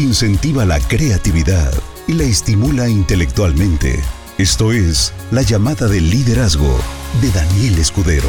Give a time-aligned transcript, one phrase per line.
[0.00, 1.72] incentiva la creatividad
[2.06, 4.00] y la estimula intelectualmente.
[4.38, 6.78] Esto es La llamada del liderazgo
[7.20, 8.28] de Daniel Escudero.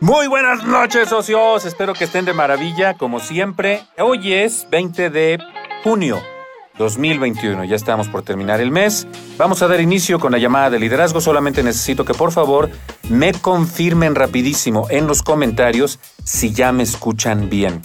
[0.00, 1.66] Muy buenas noches, socios.
[1.66, 3.82] Espero que estén de maravilla, como siempre.
[3.98, 5.38] Hoy es 20 de
[5.84, 6.20] junio
[6.78, 7.64] 2021.
[7.64, 9.06] Ya estamos por terminar el mes.
[9.36, 11.20] Vamos a dar inicio con la llamada de liderazgo.
[11.20, 12.70] Solamente necesito que por favor
[13.08, 17.80] me confirmen rapidísimo en los comentarios si ya me escuchan bien.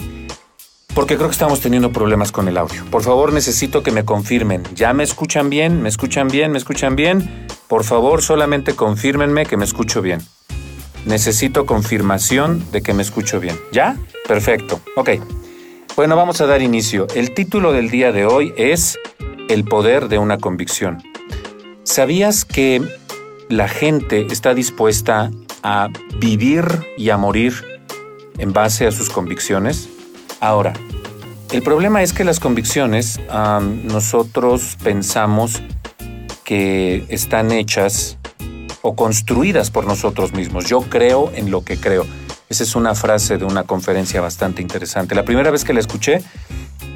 [0.94, 2.82] Porque creo que estamos teniendo problemas con el audio.
[2.90, 4.62] Por favor, necesito que me confirmen.
[4.74, 5.82] ¿Ya me escuchan bien?
[5.82, 6.52] ¿Me escuchan bien?
[6.52, 7.46] ¿Me escuchan bien?
[7.68, 10.22] Por favor, solamente confírmenme que me escucho bien.
[11.04, 13.58] Necesito confirmación de que me escucho bien.
[13.72, 13.96] ¿Ya?
[14.26, 14.80] Perfecto.
[14.96, 15.10] Ok.
[15.96, 17.06] Bueno, vamos a dar inicio.
[17.14, 18.98] El título del día de hoy es
[19.48, 21.02] El poder de una convicción.
[21.84, 22.82] ¿Sabías que
[23.48, 25.30] la gente está dispuesta
[25.62, 25.88] a
[26.18, 26.66] vivir
[26.98, 27.54] y a morir
[28.36, 29.88] en base a sus convicciones?
[30.38, 30.74] Ahora,
[31.50, 33.18] el problema es que las convicciones
[33.84, 35.62] nosotros pensamos
[36.44, 38.18] que están hechas
[38.82, 40.66] o construidas por nosotros mismos.
[40.66, 42.04] Yo creo en lo que creo.
[42.48, 45.16] Esa es una frase de una conferencia bastante interesante.
[45.16, 46.22] La primera vez que la escuché,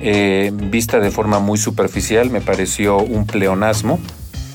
[0.01, 3.99] eh, vista de forma muy superficial, me pareció un pleonasmo,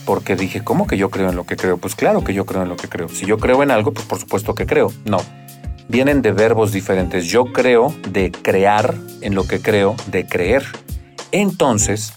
[0.06, 1.78] porque dije, ¿cómo que yo creo en lo que creo?
[1.78, 3.10] Pues claro que yo creo en lo que creo.
[3.10, 4.94] Si yo creo en algo, pues por supuesto que creo.
[5.04, 5.18] No.
[5.90, 7.26] Vienen de verbos diferentes.
[7.26, 10.64] Yo creo de crear en lo que creo, de creer.
[11.32, 12.14] Entonces,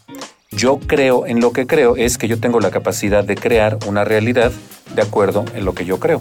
[0.53, 4.05] yo creo en lo que creo es que yo tengo la capacidad de crear una
[4.05, 4.53] realidad
[4.95, 6.21] de acuerdo en lo que yo creo.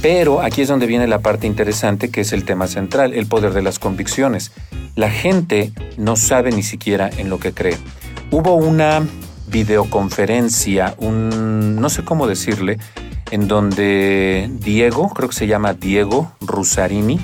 [0.00, 3.52] Pero aquí es donde viene la parte interesante que es el tema central, el poder
[3.52, 4.52] de las convicciones.
[4.94, 7.76] La gente no sabe ni siquiera en lo que cree.
[8.30, 9.06] Hubo una
[9.48, 12.78] videoconferencia, un no sé cómo decirle,
[13.30, 17.18] en donde Diego, creo que se llama Diego Rusarini,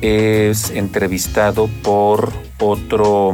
[0.00, 3.32] es entrevistado por otro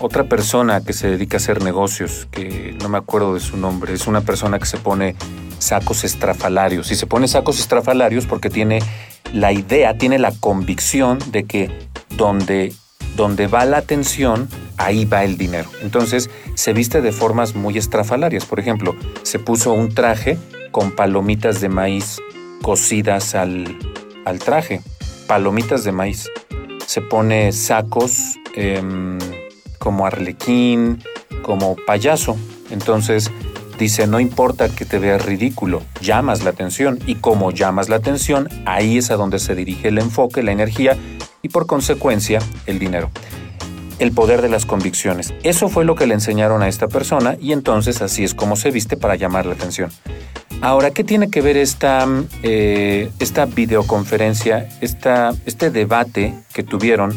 [0.00, 3.94] otra persona que se dedica a hacer negocios, que no me acuerdo de su nombre,
[3.94, 5.16] es una persona que se pone
[5.58, 6.90] sacos estrafalarios.
[6.90, 8.80] Y se pone sacos estrafalarios porque tiene
[9.32, 11.70] la idea, tiene la convicción de que
[12.16, 12.72] donde,
[13.16, 15.70] donde va la atención, ahí va el dinero.
[15.82, 18.44] Entonces se viste de formas muy estrafalarias.
[18.44, 20.38] Por ejemplo, se puso un traje
[20.70, 22.18] con palomitas de maíz
[22.62, 23.78] cocidas al,
[24.24, 24.82] al traje.
[25.26, 26.28] Palomitas de maíz.
[26.86, 28.36] Se pone sacos...
[28.54, 29.18] Em,
[29.86, 31.00] como arlequín,
[31.42, 32.36] como payaso.
[32.72, 33.30] Entonces
[33.78, 38.48] dice, no importa que te veas ridículo, llamas la atención y como llamas la atención,
[38.64, 40.96] ahí es a donde se dirige el enfoque, la energía
[41.40, 43.12] y por consecuencia el dinero.
[44.00, 45.32] El poder de las convicciones.
[45.44, 48.72] Eso fue lo que le enseñaron a esta persona y entonces así es como se
[48.72, 49.92] viste para llamar la atención.
[50.62, 52.08] Ahora, ¿qué tiene que ver esta,
[52.42, 57.14] eh, esta videoconferencia, esta, este debate que tuvieron?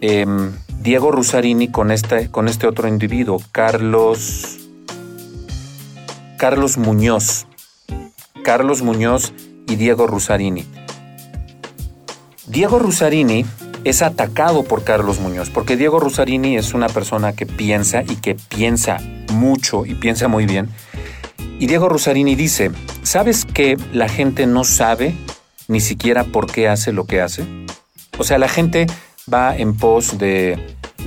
[0.00, 0.50] Em,
[0.84, 4.58] Diego Rusarini con este, con este otro individuo, Carlos,
[6.36, 7.46] Carlos Muñoz.
[8.44, 9.32] Carlos Muñoz
[9.66, 10.66] y Diego Rusarini.
[12.46, 13.46] Diego Rusarini
[13.84, 18.34] es atacado por Carlos Muñoz, porque Diego Rusarini es una persona que piensa y que
[18.34, 18.98] piensa
[19.32, 20.68] mucho y piensa muy bien.
[21.58, 22.70] Y Diego Rusarini dice,
[23.02, 25.14] ¿sabes que la gente no sabe
[25.66, 27.46] ni siquiera por qué hace lo que hace?
[28.18, 28.86] O sea, la gente
[29.32, 30.58] va en pos de,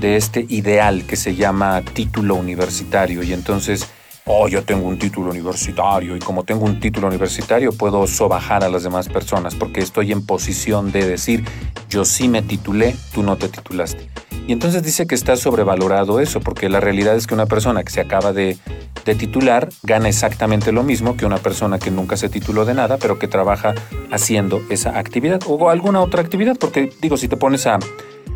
[0.01, 3.88] este ideal que se llama título universitario y entonces
[4.25, 8.69] oh, yo tengo un título universitario y como tengo un título universitario puedo sobajar a
[8.69, 11.44] las demás personas porque estoy en posición de decir,
[11.89, 14.07] yo sí me titulé, tú no te titulaste.
[14.47, 17.91] Y entonces dice que está sobrevalorado eso, porque la realidad es que una persona que
[17.91, 18.57] se acaba de,
[19.03, 22.97] de titular gana exactamente lo mismo que una persona que nunca se tituló de nada,
[22.97, 23.75] pero que trabaja
[24.09, 27.79] haciendo esa actividad o alguna otra actividad, porque digo, si te pones a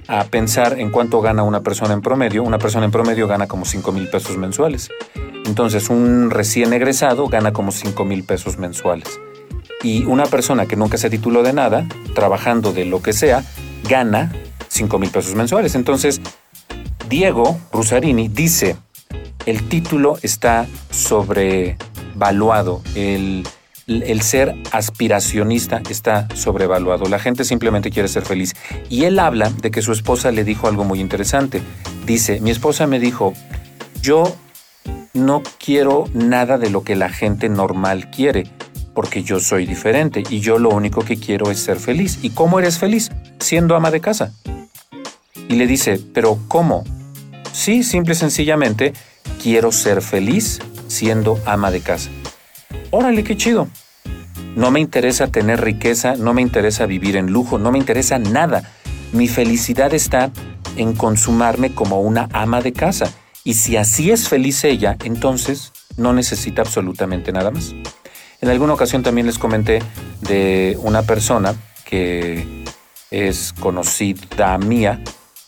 [0.07, 3.65] a pensar en cuánto gana una persona en promedio, una persona en promedio gana como
[3.65, 4.89] 5 mil pesos mensuales.
[5.45, 9.19] Entonces un recién egresado gana como 5 mil pesos mensuales.
[9.83, 13.43] Y una persona que nunca se tituló de nada, trabajando de lo que sea,
[13.89, 14.31] gana
[14.67, 15.75] 5 mil pesos mensuales.
[15.75, 16.21] Entonces,
[17.09, 18.77] Diego Rusarini dice,
[19.45, 23.47] el título está sobrevaluado, el
[23.87, 27.05] el ser aspiracionista está sobrevaluado.
[27.05, 28.53] La gente simplemente quiere ser feliz.
[28.89, 31.61] Y él habla de que su esposa le dijo algo muy interesante.
[32.05, 33.33] Dice, mi esposa me dijo,
[34.01, 34.35] yo
[35.13, 38.45] no quiero nada de lo que la gente normal quiere,
[38.93, 42.19] porque yo soy diferente y yo lo único que quiero es ser feliz.
[42.21, 43.11] ¿Y cómo eres feliz?
[43.39, 44.33] Siendo ama de casa.
[45.49, 46.83] Y le dice, pero ¿cómo?
[47.51, 48.93] Sí, simple y sencillamente,
[49.41, 52.09] quiero ser feliz siendo ama de casa.
[52.91, 53.69] Órale, qué chido.
[54.55, 58.69] No me interesa tener riqueza, no me interesa vivir en lujo, no me interesa nada.
[59.13, 60.31] Mi felicidad está
[60.75, 63.09] en consumarme como una ama de casa.
[63.45, 67.73] Y si así es feliz ella, entonces no necesita absolutamente nada más.
[68.41, 69.79] En alguna ocasión también les comenté
[70.19, 71.55] de una persona
[71.85, 72.65] que
[73.09, 75.01] es conocida mía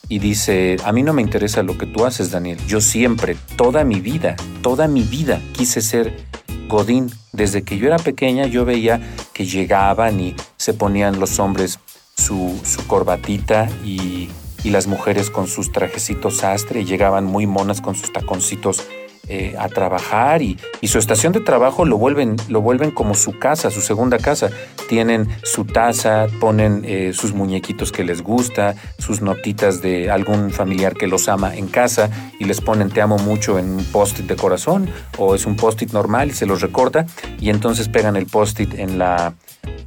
[0.07, 2.57] y dice, a mí no me interesa lo que tú haces, Daniel.
[2.67, 6.25] Yo siempre, toda mi vida, toda mi vida quise ser
[6.67, 7.11] Godín.
[7.31, 9.01] Desde que yo era pequeña yo veía
[9.33, 11.79] que llegaban y se ponían los hombres
[12.15, 14.29] su, corbatita y,
[14.63, 18.83] y, las mujeres con sus trajecitos sastre y llegaban muy monas con sus taconcitos
[19.29, 23.71] eh, a trabajar y, su estación de trabajo lo vuelven, lo vuelven como su casa,
[23.71, 24.49] su segunda casa.
[24.89, 30.93] Tienen su taza, ponen eh, sus muñequitos que les gusta, sus notitas de algún familiar
[30.93, 34.35] que los ama en casa y les ponen te amo mucho en un post-it de
[34.35, 37.05] corazón o es un post-it normal y se los recorta
[37.39, 39.33] y entonces pegan el post-it en la,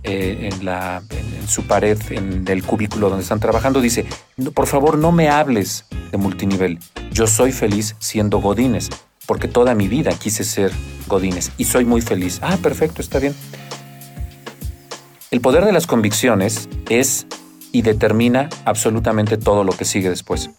[0.03, 4.07] eh, en, su pared, en el cubículo donde están trabajando, dice,
[4.55, 6.79] por favor no me hables de multinivel,
[7.13, 8.89] yo soy feliz siendo godines
[9.27, 10.73] porque toda mi vida quise ser
[11.07, 12.39] Godínez y soy muy feliz.
[12.43, 13.35] Ah, perfecto, está bien.
[15.31, 17.27] El poder de las convicciones es
[17.73, 20.51] y determina absolutamente todo lo que sigue después.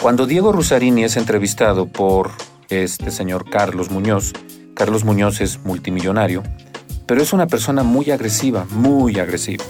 [0.00, 2.30] Cuando Diego Rusarini es entrevistado por
[2.68, 4.32] este señor Carlos Muñoz,
[4.74, 6.42] Carlos Muñoz es multimillonario,
[7.06, 9.64] pero es una persona muy agresiva, muy agresiva,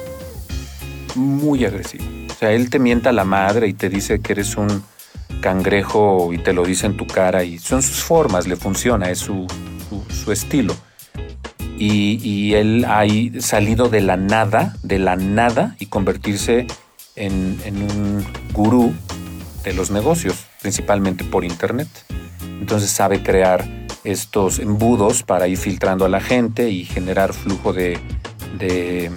[1.15, 2.05] muy agresiva.
[2.31, 4.83] O sea, él te mienta la madre y te dice que eres un
[5.41, 9.19] cangrejo y te lo dice en tu cara y son sus formas, le funciona, es
[9.19, 9.47] su,
[10.09, 10.75] su, estilo.
[11.77, 13.05] Y, él ha
[13.41, 16.67] salido de la nada, de la nada y convertirse
[17.17, 18.95] en, en un gurú
[19.65, 21.89] de los negocios, principalmente por internet.
[22.61, 23.65] Entonces sabe crear
[24.05, 27.99] estos embudos para ir filtrando a la gente y generar flujo de,
[28.59, 29.11] de,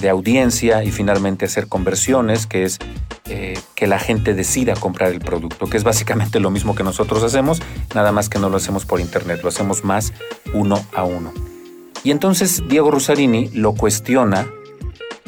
[0.00, 2.78] de audiencia y finalmente hacer conversiones, que es
[3.74, 7.62] que la gente decida comprar el producto, que es básicamente lo mismo que nosotros hacemos,
[7.94, 10.12] nada más que no lo hacemos por internet, lo hacemos más
[10.52, 11.32] uno a uno.
[12.02, 14.48] Y entonces Diego Rosarini lo cuestiona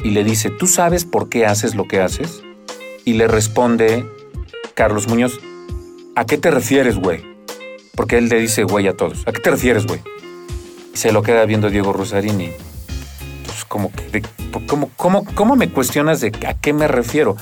[0.03, 2.43] y le dice, ¿tú sabes por qué haces lo que haces?
[3.05, 4.05] Y le responde
[4.73, 5.39] Carlos Muñoz,
[6.15, 7.23] ¿a qué te refieres, güey?
[7.95, 10.01] Porque él le dice güey a todos, ¿a qué te refieres, güey?
[10.93, 12.49] Se lo queda viendo Diego Rosarini.
[13.63, 13.91] Pues como,
[14.67, 17.35] ¿cómo, cómo, ¿cómo me cuestionas de a qué me refiero?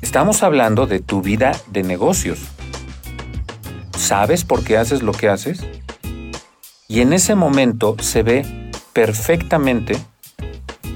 [0.00, 2.38] Estamos hablando de tu vida de negocios.
[3.96, 5.60] ¿Sabes por qué haces lo que haces?
[6.86, 9.98] Y en ese momento se ve perfectamente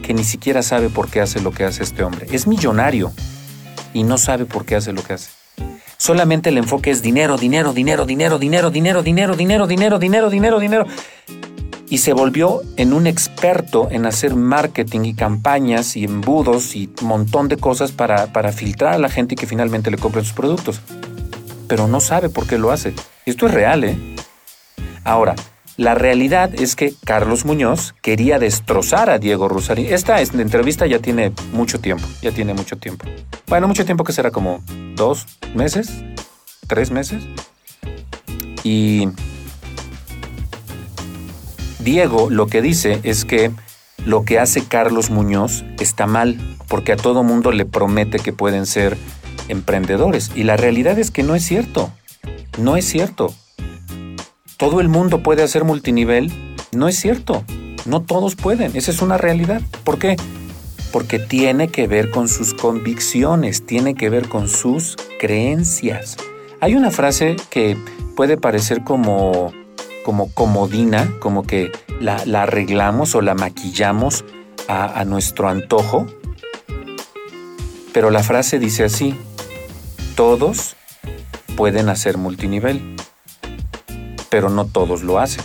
[0.02, 2.26] que ni siquiera sabe por qué hace lo que hace este hombre.
[2.30, 3.12] Es millonario
[3.92, 5.30] y no sabe por qué hace lo que hace.
[5.98, 10.58] Solamente el enfoque es dinero, dinero, dinero, dinero, dinero, dinero, dinero, dinero, dinero, dinero, dinero,
[10.58, 10.86] dinero
[11.92, 17.06] y se volvió en un experto en hacer marketing y campañas y embudos y un
[17.06, 20.32] montón de cosas para, para filtrar a la gente y que finalmente le compren sus
[20.32, 20.80] productos.
[21.68, 22.94] Pero no sabe por qué lo hace.
[23.26, 23.98] Esto es real, ¿eh?
[25.04, 25.34] Ahora,
[25.76, 29.92] la realidad es que Carlos Muñoz quería destrozar a Diego Rusarín.
[29.92, 33.04] Esta entrevista ya tiene mucho tiempo, ya tiene mucho tiempo.
[33.48, 34.62] Bueno, mucho tiempo que será como
[34.96, 35.90] dos meses,
[36.66, 37.22] tres meses.
[38.64, 39.08] Y
[41.84, 43.50] Diego lo que dice es que
[44.04, 48.66] lo que hace Carlos Muñoz está mal, porque a todo mundo le promete que pueden
[48.66, 48.96] ser
[49.48, 50.30] emprendedores.
[50.34, 51.92] Y la realidad es que no es cierto.
[52.58, 53.32] No es cierto.
[54.56, 56.32] Todo el mundo puede hacer multinivel.
[56.72, 57.44] No es cierto.
[57.84, 58.76] No todos pueden.
[58.76, 59.60] Esa es una realidad.
[59.84, 60.16] ¿Por qué?
[60.92, 66.16] Porque tiene que ver con sus convicciones, tiene que ver con sus creencias.
[66.60, 67.76] Hay una frase que
[68.14, 69.52] puede parecer como
[70.04, 74.24] como comodina, como que la, arreglamos o la maquillamos
[74.68, 76.06] a, nuestro antojo.
[77.92, 79.14] Pero la frase dice así,
[80.14, 80.76] todos
[81.56, 82.96] pueden hacer multinivel,
[84.30, 85.44] pero no todos lo hacen.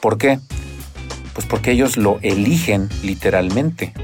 [0.00, 0.38] ¿Por qué?
[1.32, 3.94] Pues porque ellos lo eligen literalmente.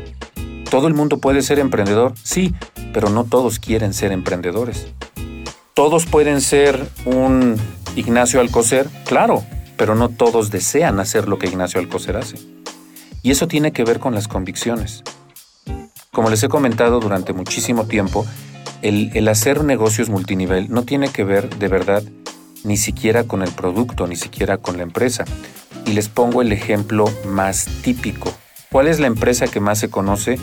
[0.71, 2.15] ¿Todo el mundo puede ser emprendedor?
[2.23, 2.55] Sí,
[2.93, 4.87] pero no todos quieren ser emprendedores.
[5.75, 7.57] Todos pueden ser un
[7.97, 9.45] Ignacio Alcocer, claro,
[9.77, 12.37] pero no todos desean hacer lo que Ignacio Alcocer hace.
[13.23, 15.03] Y eso tiene que ver con las convicciones.
[16.13, 18.27] Como les he comentado durante muchísimo tiempo,
[18.83, 22.03] el, hacer negocios multinivel no tiene que ver de verdad
[22.65, 25.25] ni siquiera con el producto, ni siquiera con la empresa.
[25.87, 28.33] Y les pongo el ejemplo más típico.
[28.71, 30.39] ¿Cuál es la empresa que más se conoce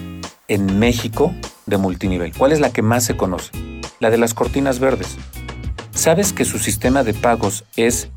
[0.48, 1.34] en México
[1.66, 2.34] de multinivel?
[2.36, 3.52] ¿Cuál es la que más se conoce?
[4.00, 5.18] La de las cortinas verdes.
[5.98, 8.10] ¿Sabes que su sistema de pagos es...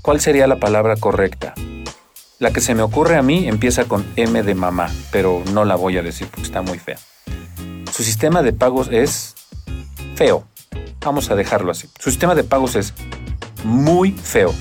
[0.00, 1.52] ¿Cuál sería la palabra correcta?
[2.38, 5.76] La que se me ocurre a mí empieza con M de mamá, pero no la
[5.76, 6.98] voy a decir porque está muy fea.
[7.92, 9.34] Su sistema de pagos es
[10.14, 10.48] feo.
[11.04, 11.90] Vamos a dejarlo así.
[11.98, 12.94] Su sistema de pagos es
[13.62, 14.54] muy feo.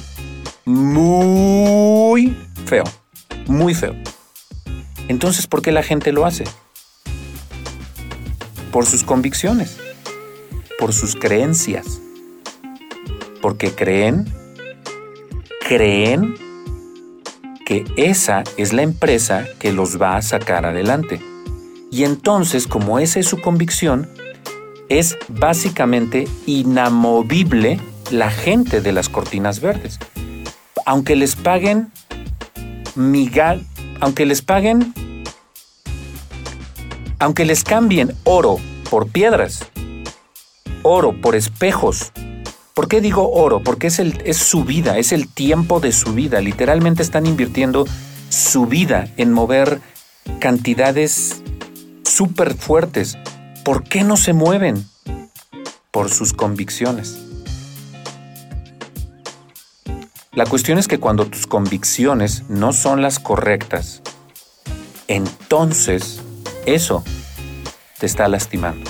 [0.65, 2.83] Muy feo.
[3.47, 3.95] Muy feo.
[5.07, 6.43] Entonces, ¿por qué la gente lo hace?
[8.71, 9.77] Por sus convicciones,
[10.77, 11.99] por sus creencias.
[13.41, 14.25] Porque creen,
[15.67, 16.35] creen
[17.65, 21.21] que esa es la empresa que los va a sacar adelante.
[21.91, 24.09] Y entonces, como esa es su convicción,
[24.89, 27.79] es básicamente inamovible
[28.11, 29.99] la gente de las cortinas verdes.
[30.85, 31.91] Aunque les paguen
[32.95, 33.65] migal,
[33.99, 34.93] aunque les paguen,
[37.19, 38.57] aunque les cambien oro
[38.89, 39.65] por piedras,
[40.83, 42.11] oro por espejos.
[42.73, 43.61] ¿Por qué digo oro?
[43.61, 46.39] Porque es, el, es su vida, es el tiempo de su vida.
[46.39, 47.85] Literalmente están invirtiendo
[48.29, 49.81] su vida en mover
[50.39, 51.41] cantidades
[52.05, 53.17] súper fuertes.
[53.65, 54.85] ¿Por qué no se mueven?
[55.91, 57.19] Por sus convicciones.
[60.31, 64.01] La cuestión es que cuando tus convicciones no son las correctas,
[65.07, 66.21] entonces
[66.75, 67.03] eso
[67.99, 68.89] te está lastimando.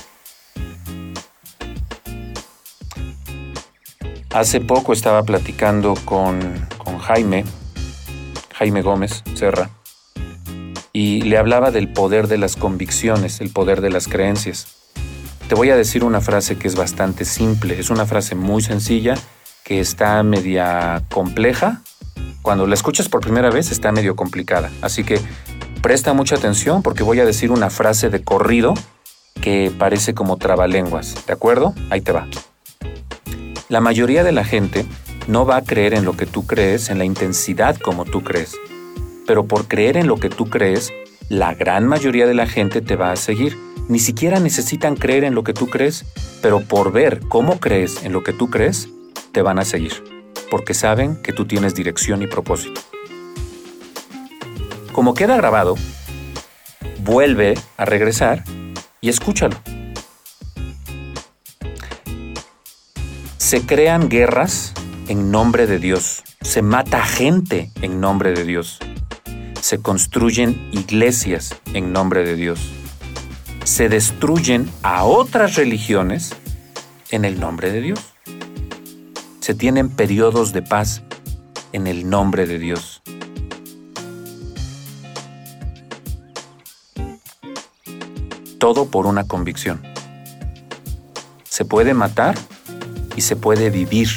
[4.32, 6.40] Hace poco estaba platicando con,
[6.78, 7.46] con Jaime,
[8.54, 9.72] Jaime Gómez Serra,
[10.94, 14.68] y le hablaba del poder de las convicciones, el poder de las creencias.
[15.48, 19.16] Te voy a decir una frase que es bastante simple, es una frase muy sencilla,
[19.64, 21.82] que está media compleja.
[22.42, 25.20] Cuando la escuchas por primera vez está medio complicada, así que
[25.82, 28.74] presta mucha atención porque voy a decir una frase de corrido
[29.42, 31.74] que parece como trabalenguas, ¿de acuerdo?
[31.90, 32.28] Ahí te va.
[33.70, 34.86] La mayoría de la gente
[35.28, 38.56] no va a creer en lo que tú crees en la intensidad como tú crees
[39.30, 40.92] pero por creer en lo que tú crees,
[41.30, 43.56] la gran mayoría de la gente te va a seguir.
[43.88, 46.04] Ni siquiera necesitan creer en lo que tú crees,
[46.42, 48.90] pero por ver cómo crees en lo que tú crees,
[49.32, 50.04] te van a seguir,
[50.50, 52.82] porque saben que tú tienes dirección y propósito.
[54.92, 55.76] Como queda grabado,
[57.04, 58.44] vuelve a regresar
[59.02, 59.58] y escúchalo.
[63.38, 64.74] Se crean guerras
[65.08, 66.24] en nombre de Dios.
[66.42, 68.80] Se mata gente en nombre de Dios
[69.70, 72.60] se construyen iglesias en nombre de Dios.
[73.64, 76.34] Se destruyen a otras religiones
[77.12, 78.00] en el nombre de Dios.
[79.42, 81.04] Se tienen periodos de paz
[81.72, 83.04] en el nombre de Dios.
[88.60, 89.82] Todo por una convicción.
[91.44, 92.36] Se puede matar
[93.16, 94.10] y se puede vivir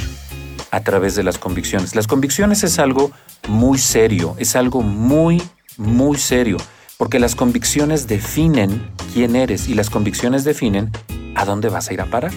[0.73, 1.95] a través de las convicciones.
[1.95, 3.13] Las convicciones es algo
[3.49, 5.41] muy serio, es algo muy,
[5.77, 6.57] muy serio,
[6.97, 10.91] porque las convicciones definen quién eres y las convicciones definen
[11.37, 12.33] a dónde vas a ir a parar.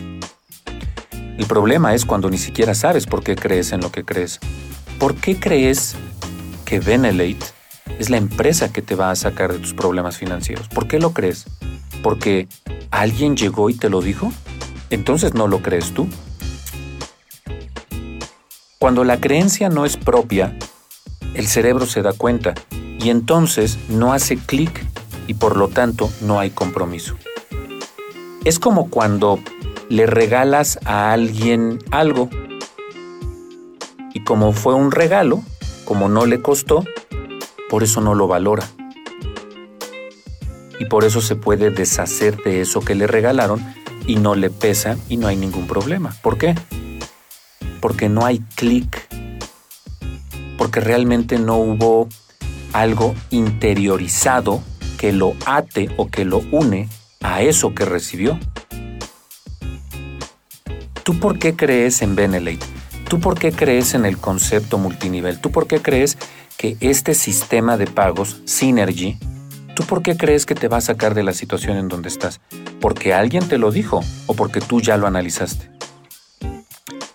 [1.38, 4.40] El problema es cuando ni siquiera sabes por qué crees en lo que crees.
[5.00, 5.96] ¿Por qué crees
[6.66, 7.46] que Benelate
[8.00, 10.68] es la empresa que te va a sacar de tus problemas financieros?
[10.68, 11.46] ¿Por qué lo crees?
[12.06, 12.48] ¿Porque
[12.92, 14.32] alguien llegó y te lo dijo?
[14.92, 16.08] Entonces no lo crees tú.
[18.78, 20.56] Cuando la creencia no es propia,
[21.34, 22.54] el cerebro se da cuenta
[23.00, 24.86] y entonces no hace clic
[25.26, 27.16] y por lo tanto no hay compromiso.
[28.44, 29.40] Es como cuando
[29.90, 32.30] le regalas a alguien algo
[34.14, 35.42] y como fue un regalo,
[35.86, 36.86] como no le costó,
[37.68, 38.75] por eso no lo valora.
[40.80, 43.64] Y por eso se puede deshacer de eso que le regalaron
[44.08, 46.16] y no le pesa y no hay ningún problema.
[46.22, 46.56] ¿Por qué?
[47.80, 49.08] Porque no hay clic
[50.58, 52.10] porque realmente no hubo
[52.74, 54.62] algo interiorizado
[54.98, 56.90] que lo ate o que lo une
[57.22, 58.40] a eso que recibió.
[61.04, 62.66] ¿Tú por qué crees en Benelate?
[63.08, 65.40] ¿Tú por qué crees en el concepto multinivel?
[65.40, 66.18] ¿Tú por qué crees
[66.58, 69.20] que este sistema de pagos, Synergy,
[69.76, 72.42] ¿tú por qué crees que te va a sacar de la situación en donde estás?
[72.82, 75.70] ¿Porque alguien te lo dijo o porque tú ya lo analizaste?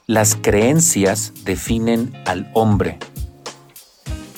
[0.07, 2.99] Las creencias definen al hombre,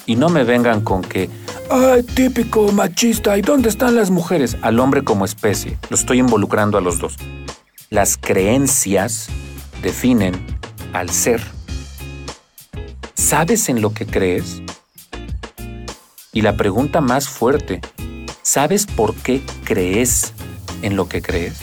[0.07, 1.31] y no me vengan con que,
[1.71, 4.57] ay, típico machista, ¿y dónde están las mujeres?
[4.63, 7.17] Al hombre como especie, lo estoy involucrando a los dos.
[7.91, 9.29] Las creencias
[9.83, 10.35] definen
[10.93, 11.43] al ser.
[13.15, 14.63] ¿Sabes en lo que crees?
[16.33, 17.81] Y la pregunta más fuerte,
[18.53, 20.35] ¿sabes por qué crees
[20.83, 21.61] en lo que crees?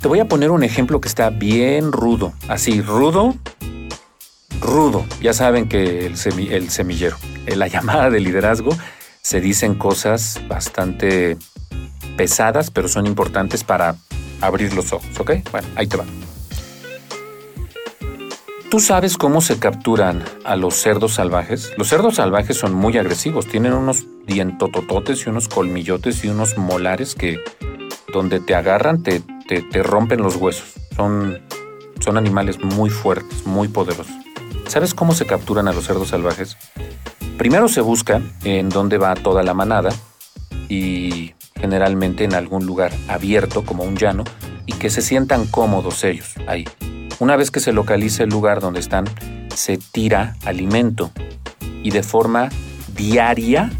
[0.00, 3.34] Te voy a poner un ejemplo que está bien rudo, así rudo
[4.60, 5.04] rudo.
[5.20, 8.70] Ya saben que el, semillero, la llamada de liderazgo,
[9.22, 11.36] se dicen cosas bastante
[12.16, 13.96] pesadas, pero son importantes para
[14.40, 15.32] abrir los ojos, ¿ok?
[15.50, 16.04] Bueno, ahí te va.
[18.74, 21.72] ¿Tú sabes cómo se capturan a los cerdos salvajes?
[21.78, 27.14] Los cerdos salvajes son muy agresivos, tienen unos dientotototes y unos colmillotes y unos molares
[27.14, 27.38] que
[28.12, 30.72] donde te agarran te, te, rompen los huesos.
[30.96, 31.38] Son,
[32.00, 34.12] son animales muy fuertes, muy poderosos.
[34.66, 36.56] ¿Sabes cómo se capturan a los cerdos salvajes?
[37.38, 39.90] Primero se busca en dónde va toda la manada
[40.68, 44.24] y generalmente en algún lugar abierto como un llano
[44.66, 46.64] y que se sientan cómodos ellos ahí.
[47.20, 49.04] Una vez que se localiza el lugar donde están,
[49.54, 51.10] se tira alimento
[51.82, 52.48] y de forma
[52.94, 53.70] diaria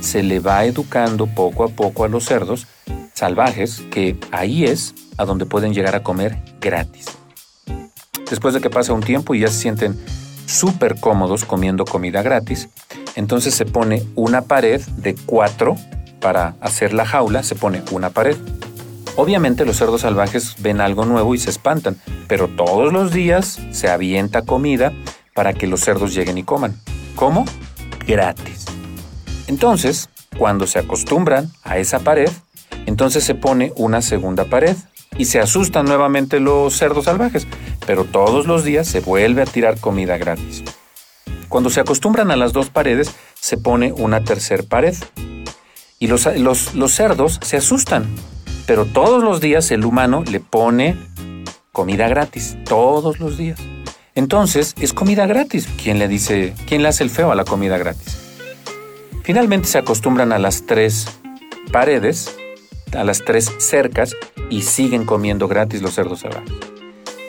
[0.00, 2.66] se le va educando poco a poco a los cerdos
[3.14, 7.06] salvajes que ahí es a donde pueden llegar a comer gratis.
[8.30, 9.98] Después de que pasa un tiempo y ya se sienten
[10.46, 12.68] súper cómodos comiendo comida gratis,
[13.16, 15.76] entonces se pone una pared de cuatro
[16.20, 18.36] para hacer la jaula, se pone una pared.
[19.16, 23.88] Obviamente los cerdos salvajes ven algo nuevo y se espantan, pero todos los días se
[23.88, 24.92] avienta comida
[25.34, 26.80] para que los cerdos lleguen y coman.
[27.16, 27.44] ¿Cómo?
[28.06, 28.66] Gratis.
[29.46, 32.30] Entonces, cuando se acostumbran a esa pared,
[32.86, 34.76] entonces se pone una segunda pared
[35.18, 37.46] y se asustan nuevamente los cerdos salvajes,
[37.86, 40.62] pero todos los días se vuelve a tirar comida gratis.
[41.48, 44.94] Cuando se acostumbran a las dos paredes, se pone una tercera pared.
[45.98, 46.26] Y los,
[46.74, 48.06] los cerdos se asustan
[48.66, 50.96] pero todos los días el humano le pone
[51.72, 53.60] comida gratis, todos los días.
[54.14, 55.68] Entonces es comida gratis.
[55.82, 58.18] ¿Quién le dice, quién le hace el feo a la comida gratis?
[59.22, 61.06] Finalmente se acostumbran a las tres
[61.72, 62.36] paredes,
[62.96, 64.16] a las tres cercas
[64.48, 66.52] y siguen comiendo gratis los cerdos salvajes.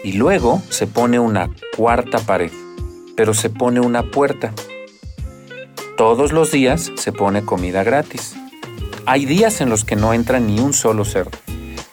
[0.03, 2.51] Y luego se pone una cuarta pared,
[3.15, 4.51] pero se pone una puerta.
[5.95, 8.35] Todos los días se pone comida gratis.
[9.11, 11.37] Hay días en los que no entra ni un solo cerdo,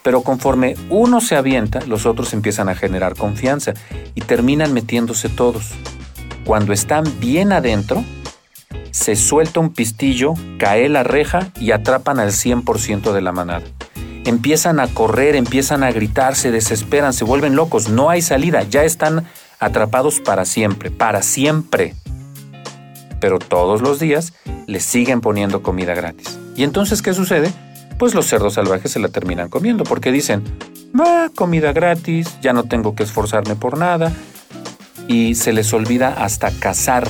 [0.03, 3.73] pero conforme uno se avienta, los otros empiezan a generar confianza
[4.15, 5.71] y terminan metiéndose todos.
[6.45, 8.05] Cuando están bien adentro,
[8.91, 13.65] se suelta un pistillo, cae la reja y atrapan al 100% de la manada.
[14.23, 18.85] Empiezan a correr, empiezan a gritar, se desesperan, se vuelven locos, no hay salida, ya
[18.85, 19.25] están
[19.59, 21.95] atrapados para siempre, para siempre.
[23.19, 24.31] Pero todos los días
[24.67, 26.39] les siguen poniendo comida gratis.
[26.59, 27.53] ¿Y entonces qué sucede?
[27.97, 30.43] Pues los cerdos salvajes se la terminan comiendo porque dicen,
[30.93, 34.11] va, comida gratis, ya no tengo que esforzarme por nada.
[35.07, 37.09] Y se les olvida hasta cazar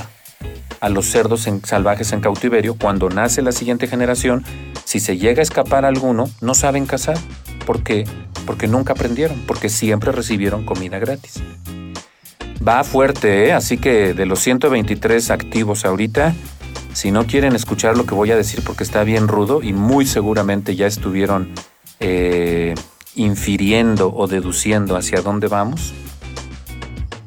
[0.82, 4.46] a los cerdos salvajes en cautiverio cuando nace la siguiente generación.
[4.86, 7.18] Si se llega a escapar alguno, no saben cazar.
[7.66, 8.04] ¿Por qué?
[8.46, 11.42] Porque nunca aprendieron, porque siempre recibieron comida gratis.
[12.62, 13.54] Va fuerte, ¿eh?
[13.54, 16.36] así que de los 123 activos ahorita,
[17.00, 20.06] si no quieren escuchar lo que voy a decir porque está bien rudo y muy
[20.06, 21.50] seguramente ya estuvieron
[22.02, 22.76] eh,
[23.16, 25.94] infiriendo o deduciendo hacia dónde vamos,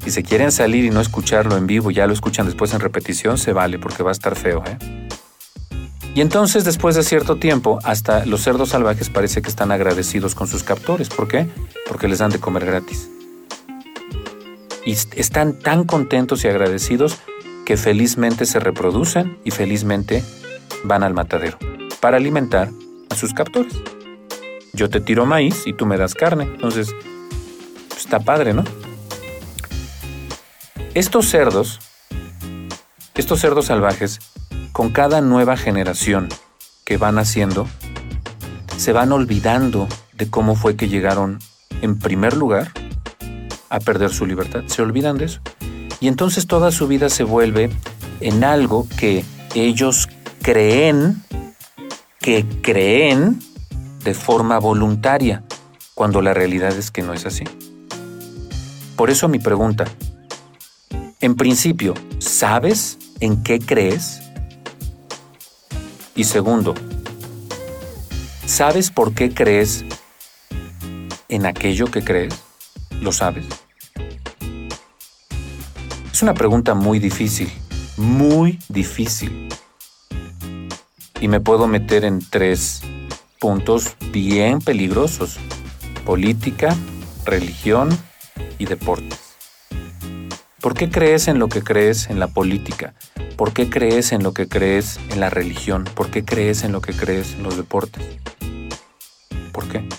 [0.03, 3.39] si se quieren salir y no escucharlo en vivo, ya lo escuchan después en repetición,
[3.39, 4.63] se vale porque va a estar feo.
[4.63, 4.77] ¿eh?
[6.13, 10.47] Y entonces, después de cierto tiempo, hasta los cerdos salvajes parece que están agradecidos con
[10.47, 11.09] sus captores.
[11.09, 11.47] ¿Por qué?
[11.87, 13.09] Porque les dan de comer gratis.
[14.85, 17.17] Y están tan contentos y agradecidos
[17.65, 20.23] que felizmente se reproducen y felizmente
[20.83, 21.57] van al matadero
[21.99, 22.69] para alimentar
[23.09, 23.73] a sus captores.
[24.73, 26.93] Yo te tiro maíz y tú me das carne, entonces
[27.95, 28.63] está padre, ¿no?
[30.93, 31.79] Estos cerdos,
[33.15, 34.19] estos cerdos salvajes,
[34.71, 36.29] con cada nueva generación
[36.83, 37.67] que van haciendo,
[38.77, 41.39] se van olvidando de cómo fue que llegaron
[41.81, 42.71] en primer lugar
[43.69, 44.63] a perder su libertad.
[44.67, 45.41] Se olvidan de eso.
[46.03, 47.69] Y entonces toda su vida se vuelve
[48.19, 49.23] en algo que
[49.55, 50.09] ellos
[50.41, 51.23] creen,
[52.19, 53.39] que creen
[54.03, 55.45] de forma voluntaria,
[55.93, 57.45] cuando la realidad es que no es así.
[58.97, 59.85] Por eso mi pregunta,
[61.21, 64.19] en principio, ¿sabes en qué crees?
[66.15, 66.75] Y segundo,
[68.45, 69.85] ¿sabes por qué crees
[71.29, 72.33] en aquello que crees?
[72.99, 73.62] ¿Lo sabes?
[76.13, 77.51] Es una pregunta muy difícil,
[77.97, 79.49] muy difícil.
[81.19, 82.81] Y me puedo meter en tres
[83.39, 85.39] puntos bien peligrosos.
[86.05, 86.75] Política,
[87.25, 87.89] religión
[88.59, 89.19] y deportes.
[90.61, 92.93] ¿Por qué crees en lo que crees en la política?
[93.35, 95.83] ¿Por qué crees en lo que crees en la religión?
[95.95, 98.03] ¿Por qué crees en lo que crees en los deportes?
[99.51, 99.89] ¿Por qué?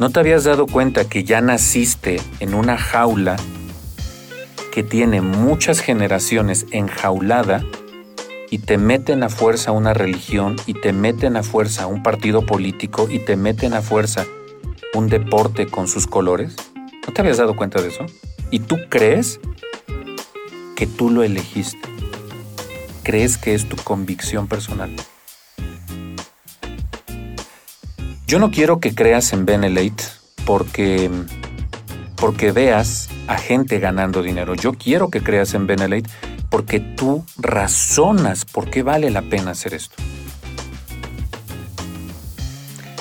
[0.00, 3.36] ¿No te habías dado cuenta que ya naciste en una jaula
[4.72, 7.62] que tiene muchas generaciones enjaulada
[8.48, 13.08] y te meten a fuerza una religión y te meten a fuerza un partido político
[13.10, 14.24] y te meten a fuerza
[14.94, 16.56] un deporte con sus colores?
[17.06, 18.06] ¿No te habías dado cuenta de eso?
[18.50, 19.38] ¿Y tú crees
[20.76, 21.90] que tú lo elegiste?
[23.02, 24.96] ¿Crees que es tu convicción personal?
[28.30, 30.04] Yo no quiero que creas en Benelate
[30.46, 31.10] porque,
[32.14, 34.54] porque veas a gente ganando dinero.
[34.54, 36.08] Yo quiero que creas en Benelate
[36.48, 39.96] porque tú razonas por qué vale la pena hacer esto.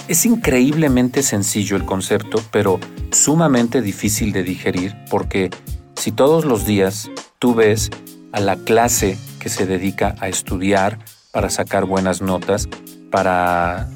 [0.08, 2.80] Es increíblemente sencillo el concepto, pero
[3.12, 5.52] sumamente difícil de digerir porque
[5.96, 7.92] si todos los días tú ves
[8.32, 10.98] a la clase que se dedica a estudiar
[11.32, 12.68] para sacar buenas notas,
[13.12, 13.90] para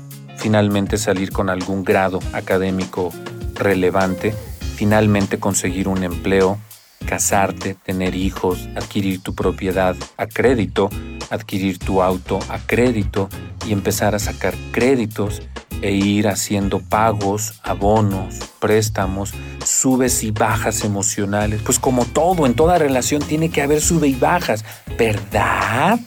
[0.43, 3.13] finalmente salir con algún grado académico
[3.53, 4.33] relevante,
[4.75, 6.59] finalmente conseguir un empleo,
[7.05, 10.89] casarte, tener hijos, adquirir tu propiedad a crédito,
[11.29, 13.29] adquirir tu auto a crédito
[13.65, 15.41] y empezar a sacar créditos
[15.81, 19.33] e ir haciendo pagos, abonos, préstamos,
[19.65, 21.61] subes y bajas emocionales.
[21.63, 24.63] Pues como todo, en toda relación tiene que haber sube y bajas,
[24.97, 25.99] ¿verdad?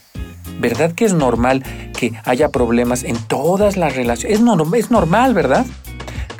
[0.58, 1.62] ¿Verdad que es normal
[1.98, 4.38] que haya problemas en todas las relaciones?
[4.38, 5.66] Es, normal, ¿verdad?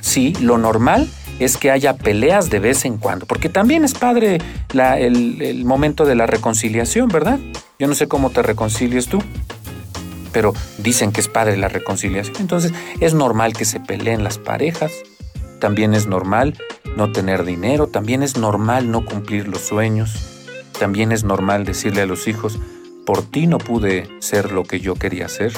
[0.01, 1.09] Sí, lo normal
[1.39, 4.39] es que haya peleas de vez en cuando, porque también es padre
[4.73, 7.39] el, el momento de la reconciliación, ¿verdad?
[7.79, 9.23] Yo no sé cómo te reconcilies tú,
[10.37, 12.37] pero dicen que es padre la reconciliación.
[12.41, 14.93] Entonces es normal que se peleen las parejas,
[15.61, 16.59] también es normal
[16.95, 20.13] no tener dinero, también es normal no cumplir los sueños,
[20.79, 22.59] también es normal decirle a los hijos,
[23.07, 25.55] por ti no pude ser lo que yo quería ser.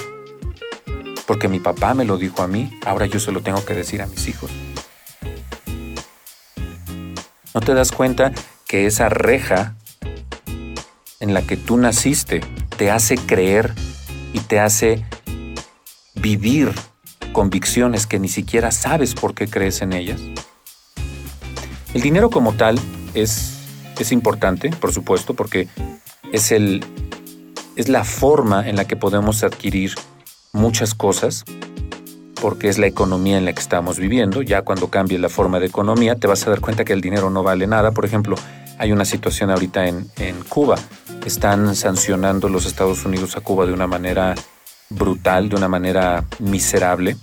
[1.27, 4.01] Porque mi papá me lo dijo a mí, ahora yo se lo tengo que decir
[4.01, 4.53] a mis hijos.
[7.53, 8.31] ¿No te das cuenta
[8.69, 9.75] que esa reja
[11.19, 12.43] en la que tú naciste
[12.77, 13.75] te hace creer
[14.33, 15.05] y te hace
[16.15, 16.73] vivir
[17.33, 20.21] convicciones que ni siquiera sabes por qué crees en ellas?
[21.95, 22.79] El dinero como tal
[23.15, 23.59] es,
[23.99, 25.69] es importante, por supuesto, porque
[26.33, 26.85] es el,
[27.77, 29.95] es la forma en la que podemos adquirir
[30.53, 31.45] muchas cosas,
[32.41, 34.43] porque es la economía en la que estamos viviendo.
[34.43, 37.31] Ya cuando cambie la forma de economía, te vas a dar cuenta que el dinero
[37.31, 37.93] no vale nada.
[37.93, 38.37] Por ejemplo,
[38.79, 40.77] hay una situación ahorita en, en Cuba.
[41.27, 44.35] Están sancionando los Estados Unidos a Cuba de una manera
[44.91, 47.17] brutal, de una manera miserable.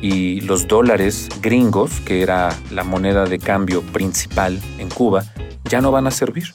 [0.00, 5.24] Y los dólares gringos, que era la moneda de cambio principal en Cuba,
[5.64, 6.54] ya no van a servir.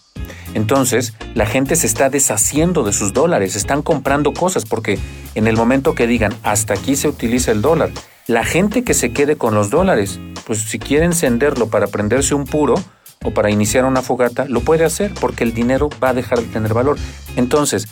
[0.54, 5.00] Entonces, la gente se está deshaciendo de sus dólares, están comprando cosas porque
[5.36, 7.92] en el momento que digan hasta aquí se utiliza el dólar,
[8.28, 12.46] la gente que se quede con los dólares, pues si quiere encenderlo para prenderse un
[12.46, 12.76] puro
[13.24, 16.48] o para iniciar una fogata, lo puede hacer porque el dinero va a dejar de
[16.48, 16.98] tener valor.
[17.36, 17.88] Entonces,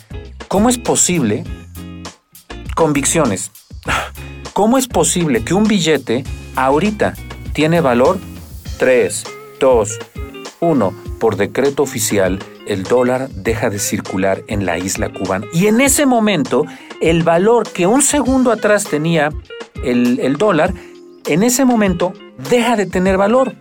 [0.48, 1.44] ¿cómo es posible?
[2.74, 3.50] Convicciones.
[4.52, 7.14] ¿Cómo es posible que un billete ahorita
[7.52, 8.18] tiene valor
[8.78, 9.24] 3,
[9.60, 9.98] 2,
[10.60, 10.94] 1?
[11.20, 15.46] Por decreto oficial el dólar deja de circular en la isla cubana.
[15.52, 16.64] Y en ese momento,
[17.00, 19.30] el valor que un segundo atrás tenía
[19.84, 20.74] el, dólar,
[21.26, 22.12] en ese momento
[22.50, 23.54] deja de tener valor.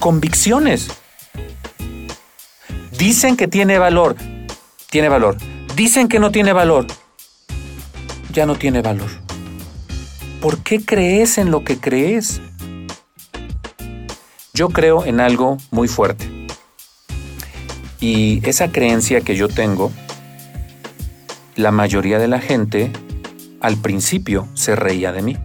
[0.00, 0.88] Convicciones.
[2.96, 4.16] Dicen que tiene valor.
[4.88, 5.36] Tiene valor.
[5.76, 6.86] Dicen que no tiene valor.
[8.32, 9.10] Ya no tiene valor.
[10.40, 12.40] ¿Por qué crees en lo que crees?
[14.54, 16.30] Yo creo en algo muy fuerte.
[18.00, 19.92] Y esa creencia que yo tengo,
[21.56, 22.90] la mayoría de la gente
[23.60, 25.36] al principio se reía de mí.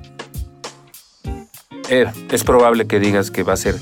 [1.90, 3.76] Eh, es probable que digas que va a ser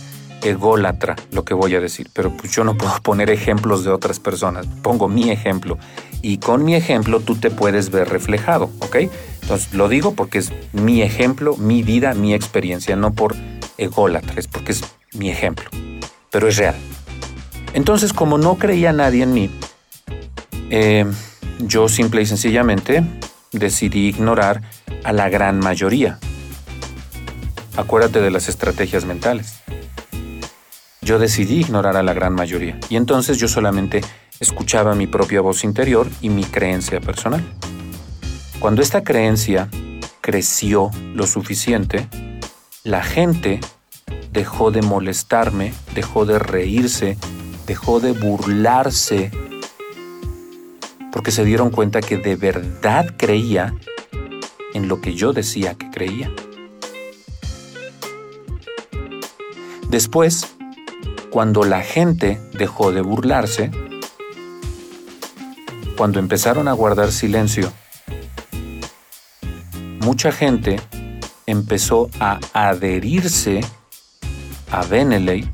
[0.43, 4.19] ególatra lo que voy a decir, pero pues yo no puedo poner ejemplos de otras
[4.19, 5.77] personas, pongo mi ejemplo
[6.21, 8.97] y con mi ejemplo tú te puedes ver reflejado, ¿ok?
[9.41, 13.35] Entonces lo digo porque es mi ejemplo, mi vida, mi experiencia, no por
[13.77, 15.69] ególatra, es porque es mi ejemplo,
[16.31, 16.75] pero es real.
[17.73, 19.49] Entonces, como no creía nadie en mí,
[20.69, 21.05] eh,
[21.59, 23.03] yo simple y sencillamente
[23.51, 24.61] decidí ignorar
[25.03, 26.19] a la gran mayoría.
[27.75, 29.62] Acuérdate de las estrategias mentales.
[31.03, 34.01] Yo decidí ignorar a la gran mayoría y entonces yo solamente
[34.39, 37.43] escuchaba mi propia voz interior y mi creencia personal.
[38.59, 39.69] Cuando esta creencia
[40.21, 42.07] creció lo suficiente,
[42.83, 43.59] la gente
[44.31, 47.17] dejó de molestarme, dejó de reírse,
[47.67, 49.31] dejó de burlarse,
[51.11, 53.75] porque se dieron cuenta que de verdad creía
[54.73, 56.31] en lo que yo decía que creía.
[59.89, 60.55] Después,
[61.33, 63.71] cuando la gente dejó de burlarse,
[65.97, 67.73] cuando empezaron a guardar silencio,
[70.01, 70.79] mucha gente
[71.47, 73.61] empezó a adherirse
[74.69, 75.49] a Benelate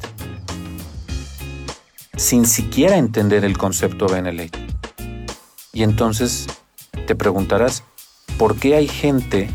[2.17, 4.59] sin siquiera entender el concepto Benelate.
[5.71, 6.47] Y entonces
[7.07, 7.85] te preguntarás,
[8.37, 9.49] ¿por qué hay gente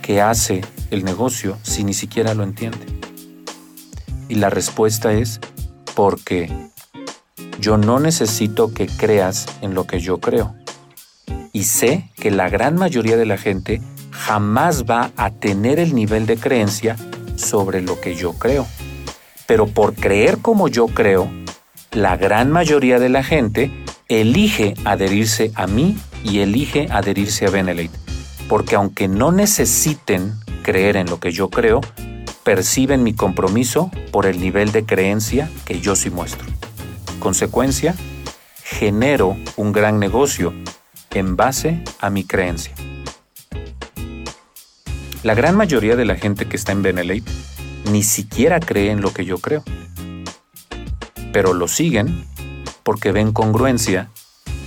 [0.00, 0.60] que hace
[0.92, 2.97] el negocio si ni siquiera lo entiende?
[4.28, 5.40] Y la respuesta es
[5.94, 6.50] porque
[7.58, 10.54] yo no necesito que creas en lo que yo creo.
[11.52, 16.26] Y sé que la gran mayoría de la gente jamás va a tener el nivel
[16.26, 16.96] de creencia
[17.36, 18.66] sobre lo que yo creo.
[19.46, 21.30] Pero por creer como yo creo,
[21.92, 23.70] la gran mayoría de la gente
[24.08, 27.90] elige adherirse a mí y elige adherirse a Benelate.
[28.48, 31.80] Porque aunque no necesiten creer en lo que yo creo,
[32.48, 36.48] perciben mi compromiso por el nivel de creencia que yo sí muestro.
[37.18, 37.94] Consecuencia,
[38.64, 40.54] genero un gran negocio
[41.10, 42.74] en base a mi creencia.
[45.22, 47.30] La gran mayoría de la gente que está en Benelate
[47.92, 49.62] ni siquiera cree en lo que yo creo,
[51.34, 52.24] pero lo siguen
[52.82, 54.08] porque ven congruencia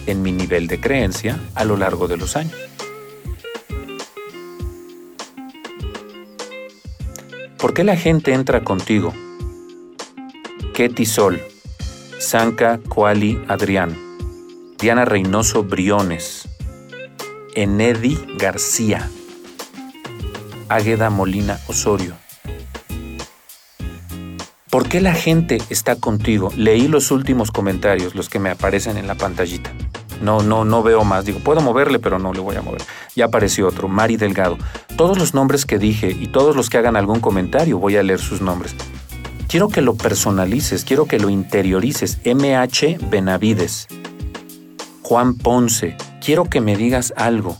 [0.06, 2.71] en mi nivel de creencia a lo largo de los años.
[7.62, 9.14] ¿Por qué la gente entra contigo?
[10.74, 11.40] Ketty Sol,
[12.18, 13.96] Sanka Kuali Adrián,
[14.80, 16.50] Diana Reynoso Briones,
[17.54, 19.08] Enedi García,
[20.70, 22.16] Águeda Molina Osorio.
[24.72, 26.52] ¿Por qué la gente está contigo?
[26.58, 29.72] Leí los últimos comentarios, los que me aparecen en la pantallita.
[30.22, 31.26] No, no, no veo más.
[31.26, 32.82] Digo, puedo moverle, pero no le voy a mover.
[33.16, 34.58] Ya apareció otro, Mari Delgado.
[34.96, 38.20] Todos los nombres que dije y todos los que hagan algún comentario, voy a leer
[38.20, 38.76] sus nombres.
[39.48, 42.20] Quiero que lo personalices, quiero que lo interiorices.
[42.24, 43.88] MH Benavides.
[45.02, 45.98] Juan Ponce.
[46.24, 47.58] Quiero que me digas algo.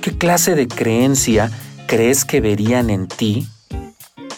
[0.00, 1.50] ¿Qué clase de creencia
[1.86, 3.48] crees que verían en ti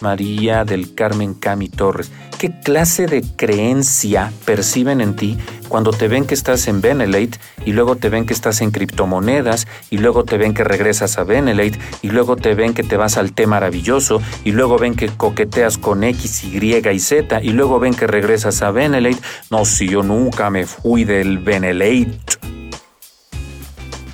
[0.04, 2.12] María del Carmen Cami Torres.
[2.44, 7.72] ¿Qué clase de creencia perciben en ti cuando te ven que estás en Benelate y
[7.72, 11.78] luego te ven que estás en criptomonedas y luego te ven que regresas a Benelate
[12.02, 15.78] y luego te ven que te vas al té maravilloso y luego ven que coqueteas
[15.78, 19.22] con X, Y y Z y luego ven que regresas a Benelate?
[19.50, 22.37] No, si yo nunca me fui del Benelate.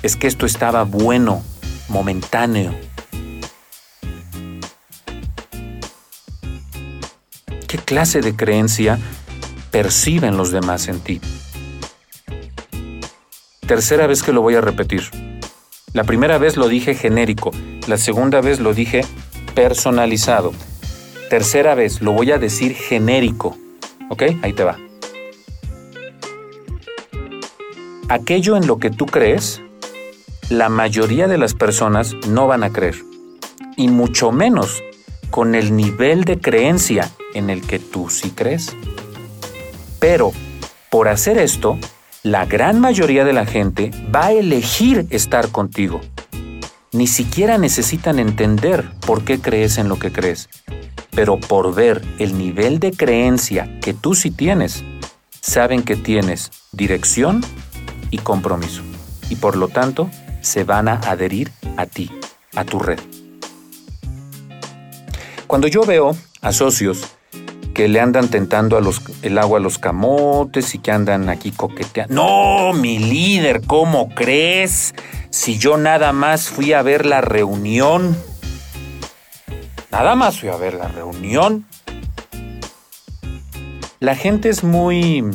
[0.03, 1.43] Es que esto estaba bueno,
[1.89, 2.90] momentáneo
[7.71, 8.99] ¿Qué clase de creencia
[9.71, 11.21] perciben los demás en ti?
[13.65, 15.03] Tercera vez que lo voy a repetir.
[15.93, 17.51] La primera vez lo dije genérico,
[17.87, 19.05] la segunda vez lo dije
[19.55, 20.51] personalizado.
[21.29, 23.57] Tercera vez lo voy a decir genérico.
[24.09, 24.23] ¿Ok?
[24.41, 24.77] Ahí te va.
[28.09, 29.61] Aquello en lo que tú crees,
[30.49, 32.97] la mayoría de las personas no van a creer.
[33.77, 34.83] Y mucho menos
[35.31, 38.75] con el nivel de creencia en el que tú sí crees.
[39.99, 40.33] Pero,
[40.89, 41.79] por hacer esto,
[42.21, 46.01] la gran mayoría de la gente va a elegir estar contigo.
[46.91, 50.49] Ni siquiera necesitan entender por qué crees en lo que crees,
[51.11, 54.83] pero por ver el nivel de creencia que tú sí tienes,
[55.39, 57.41] saben que tienes dirección
[58.11, 58.81] y compromiso,
[59.29, 60.09] y por lo tanto
[60.41, 62.11] se van a adherir a ti,
[62.55, 62.99] a tu red.
[65.51, 67.03] Cuando yo veo a socios
[67.73, 68.79] que le andan tentando
[69.21, 72.15] el agua a los camotes y que andan aquí coqueteando.
[72.15, 74.95] No, mi líder, ¿cómo crees?
[75.29, 78.15] Si yo nada más fui a ver la reunión.
[79.91, 81.65] Nada más fui a ver la reunión.
[83.99, 85.25] La gente es muy...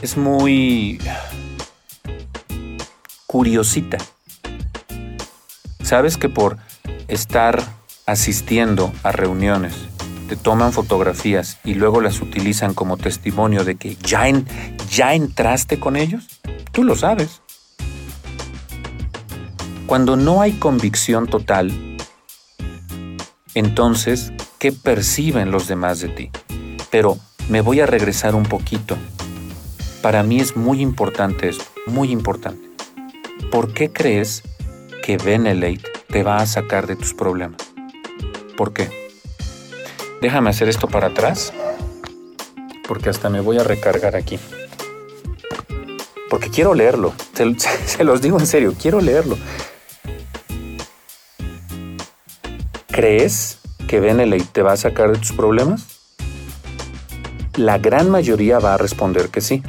[0.00, 0.98] Es muy...
[3.26, 3.98] Curiosita.
[5.82, 6.56] Sabes que por
[7.08, 7.77] estar
[8.08, 9.74] asistiendo a reuniones
[10.28, 16.40] te toman fotografías y luego las utilizan como testimonio de que ya, entraste con ellos?
[16.72, 17.42] Tú lo sabes.
[19.86, 21.96] Cuando no hay convicción total,
[23.54, 26.30] entonces, ¿qué perciben los demás de ti?
[26.90, 27.18] Pero
[27.48, 28.96] me voy a regresar un poquito.
[30.02, 32.68] Para mí es muy importante esto, muy importante.
[33.50, 34.42] ¿Por qué crees
[35.02, 37.67] que Benelate te va a sacar de tus problemas?
[38.58, 38.90] ¿Por qué?
[40.20, 41.52] Déjame hacer esto para atrás.
[42.88, 44.40] Porque hasta me voy a recargar aquí.
[46.28, 47.14] Porque quiero leerlo.
[47.34, 49.38] Se, los digo en serio, quiero leerlo.
[52.88, 56.00] ¿Crees que Benelete te va a sacar de tus problemas?
[57.54, 59.62] La gran mayoría va a responder que sí.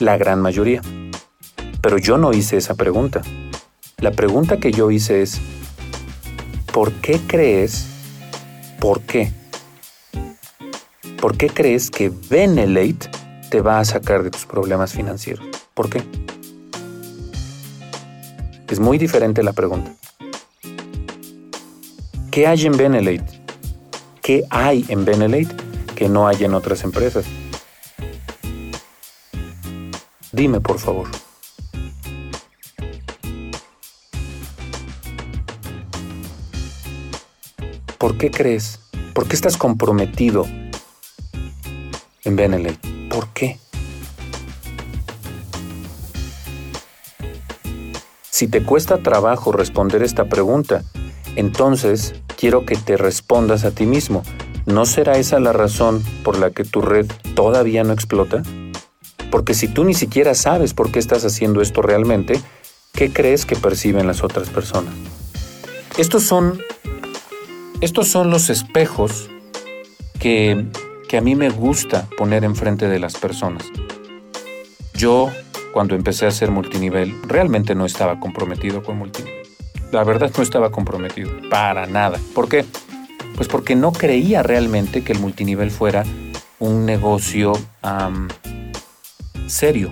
[0.00, 0.82] La gran mayoría.
[1.80, 3.22] Pero yo no hice esa pregunta.
[3.96, 5.40] La pregunta que yo hice es,
[6.74, 7.91] ¿por qué crees?
[8.82, 9.30] ¿Por qué?
[11.20, 13.08] ¿Por qué crees que Benelate
[13.48, 15.46] te va a sacar de tus problemas financieros?
[15.72, 16.02] ¿Por qué?
[18.68, 19.94] Es muy diferente la pregunta.
[22.32, 23.40] ¿Qué hay en Benelate?
[24.20, 25.54] ¿Qué hay en Benelate
[25.94, 27.24] que no hay en otras empresas?
[30.32, 31.06] Dime, por favor.
[38.02, 38.80] ¿Por qué crees?
[39.14, 40.44] ¿Por qué estás comprometido
[42.24, 42.88] en Benelete?
[43.08, 43.60] ¿Por qué?
[48.28, 50.82] Si te cuesta trabajo responder esta pregunta,
[51.36, 54.24] entonces quiero que te respondas a ti mismo.
[54.66, 58.42] ¿No será esa la razón por la que tu red todavía no explota?
[59.30, 62.40] Porque si tú ni siquiera sabes por qué estás haciendo esto realmente,
[62.94, 64.92] ¿qué crees que perciben las otras personas?
[65.98, 66.58] Estos son,
[67.82, 69.28] estos son los espejos
[70.18, 70.64] que,
[71.08, 73.66] que a mí me gusta poner enfrente de las personas.
[74.94, 75.30] Yo,
[75.74, 79.42] cuando empecé a hacer multinivel, realmente no estaba comprometido con multinivel
[79.92, 82.18] la verdad no estaba comprometido, para nada.
[82.34, 82.64] ¿Por qué?
[83.36, 86.04] Pues porque no creía realmente que el multinivel fuera
[86.58, 87.52] un negocio
[89.46, 89.90] serio.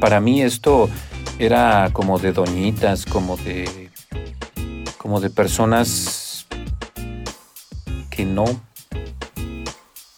[0.00, 0.90] Para mí esto
[1.38, 3.90] era como de doñitas, como de
[4.98, 6.23] como de personas
[8.14, 8.60] que no o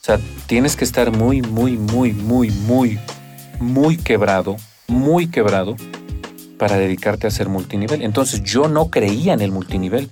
[0.03, 2.99] sea, tienes que estar muy muy muy muy muy
[3.59, 4.57] muy quebrado,
[4.87, 5.77] muy quebrado
[6.59, 8.03] para dedicarte a hacer multinivel.
[8.03, 10.11] Entonces yo no creía en el multinivel.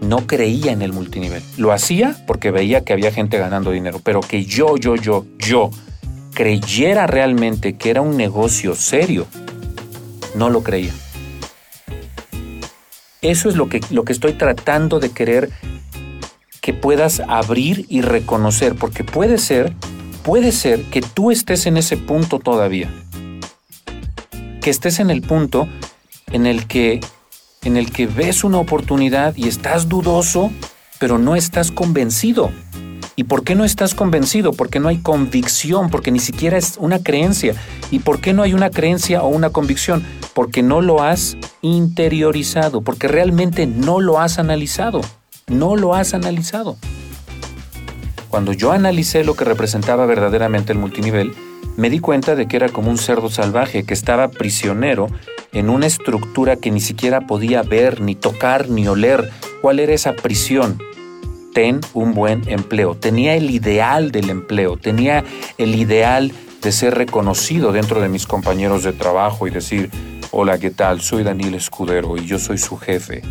[0.00, 1.42] No creía en el multinivel.
[1.58, 5.70] Lo hacía porque veía que había gente ganando dinero, pero que yo, yo, yo, yo
[6.32, 9.26] creyera realmente que era un negocio serio,
[10.34, 10.94] no lo creía.
[13.20, 15.50] Eso es lo que, lo que estoy tratando de querer
[16.60, 19.74] que puedas abrir y reconocer, porque puede ser,
[20.22, 22.90] puede ser que tú estés en ese punto todavía
[24.60, 25.68] que estés en el punto
[26.30, 27.00] en el que
[27.62, 30.50] en el que ves una oportunidad y estás dudoso,
[30.98, 32.50] pero no estás convencido.
[33.16, 34.54] ¿Y por qué no estás convencido?
[34.54, 37.54] Porque no hay convicción, porque ni siquiera es una creencia.
[37.90, 40.02] ¿Y por qué no hay una creencia o una convicción?
[40.32, 45.02] Porque no lo has interiorizado, porque realmente no lo has analizado.
[45.50, 46.76] No lo has analizado.
[48.28, 51.34] Cuando yo analicé lo que representaba verdaderamente el multinivel,
[51.76, 55.08] me di cuenta de que era como un cerdo salvaje que estaba prisionero
[55.52, 59.28] en una estructura que ni siquiera podía ver, ni tocar, ni oler.
[59.60, 60.80] ¿Cuál era esa prisión?
[61.52, 62.94] Ten un buen empleo.
[62.94, 65.24] Tenía el ideal del empleo, tenía
[65.58, 66.32] el ideal
[66.62, 69.90] de ser reconocido dentro de mis compañeros de trabajo y decir,
[70.30, 71.00] hola, ¿qué tal?
[71.00, 73.22] Soy Daniel Escudero y yo soy su jefe.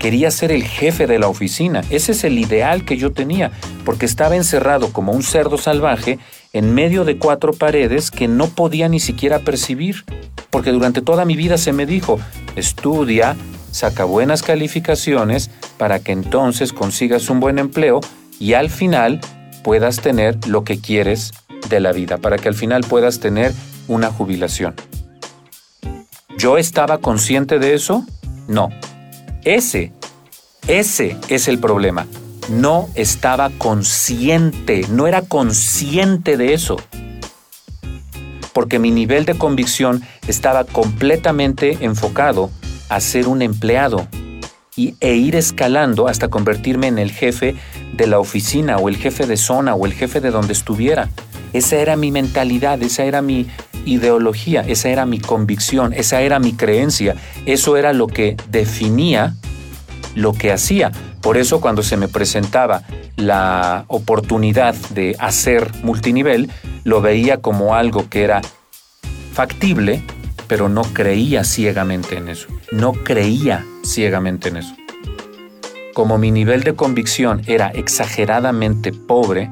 [0.00, 1.82] Quería ser el jefe de la oficina.
[1.90, 3.52] Ese es el ideal que yo tenía,
[3.84, 6.18] porque estaba encerrado como un cerdo salvaje
[6.54, 10.06] en medio de cuatro paredes que no podía ni siquiera percibir,
[10.48, 12.18] porque durante toda mi vida se me dijo,
[12.56, 13.36] estudia,
[13.72, 18.00] saca buenas calificaciones para que entonces consigas un buen empleo
[18.38, 19.20] y al final
[19.62, 21.32] puedas tener lo que quieres
[21.68, 23.52] de la vida, para que al final puedas tener
[23.86, 24.74] una jubilación.
[26.38, 28.06] ¿Yo estaba consciente de eso?
[28.48, 28.70] No,
[29.44, 29.92] ese,
[30.68, 32.06] ese es el problema.
[32.48, 36.76] No estaba consciente, no era consciente de eso.
[38.52, 42.50] Porque mi nivel de convicción estaba completamente enfocado
[42.88, 44.08] a ser un empleado
[44.76, 47.54] y, e ir escalando hasta convertirme en el jefe
[47.92, 51.08] de la oficina o el jefe de zona o el jefe de donde estuviera.
[51.52, 53.46] Esa era mi mentalidad, esa era mi
[53.84, 59.34] ideología, esa era mi convicción, esa era mi creencia, eso era lo que definía
[60.14, 60.90] lo que hacía.
[61.20, 62.82] Por eso cuando se me presentaba
[63.16, 66.50] la oportunidad de hacer multinivel,
[66.84, 68.40] lo veía como algo que era
[69.32, 70.02] factible,
[70.48, 72.48] pero no creía ciegamente en eso.
[72.72, 74.74] No creía ciegamente en eso.
[75.94, 79.50] Como mi nivel de convicción era exageradamente pobre,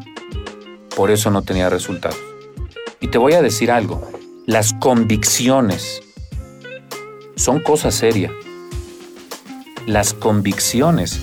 [0.99, 2.19] por eso no tenía resultados.
[2.99, 4.11] Y te voy a decir algo,
[4.47, 6.03] las convicciones
[7.37, 8.33] son cosa seria.
[9.87, 11.21] Las convicciones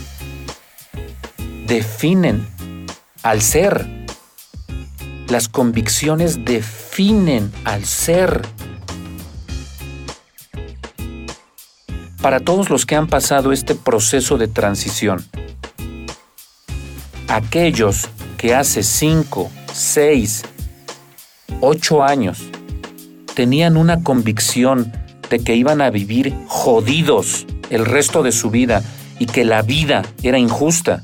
[1.68, 2.48] definen
[3.22, 3.86] al ser.
[5.28, 8.44] Las convicciones definen al ser.
[12.22, 15.26] Para todos los que han pasado este proceso de transición,
[17.28, 18.08] aquellos
[18.38, 20.44] que hace 5, 6,
[21.60, 22.44] 8 años
[23.34, 24.94] tenían una convicción
[25.30, 28.82] de que iban a vivir jodidos el resto de su vida
[29.20, 31.04] y que la vida era injusta.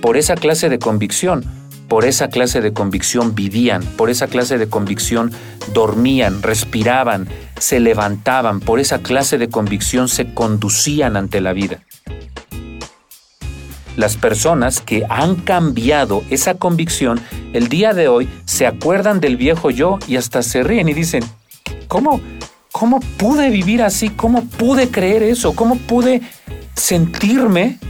[0.00, 1.44] Por esa clase de convicción,
[1.88, 5.30] por esa clase de convicción vivían, por esa clase de convicción
[5.74, 7.28] dormían, respiraban,
[7.60, 11.82] se levantaban, por esa clase de convicción se conducían ante la vida.
[13.98, 17.20] Las personas que han cambiado esa convicción
[17.52, 21.24] el día de hoy se acuerdan del viejo yo y hasta se ríen y dicen,
[21.88, 22.20] ¿cómo?
[22.70, 24.10] ¿Cómo pude vivir así?
[24.10, 25.56] ¿Cómo pude creer eso?
[25.56, 26.22] ¿Cómo pude
[26.76, 27.80] sentirme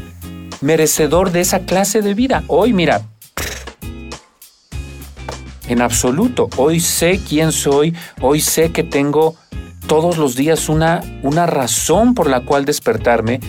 [0.63, 2.43] merecedor de esa clase de vida?
[2.47, 3.03] Hoy, mira,
[5.69, 9.37] en absoluto, hoy sé quién soy, hoy sé que tengo
[9.87, 13.41] todos los días una, una razón por la cual despertarme.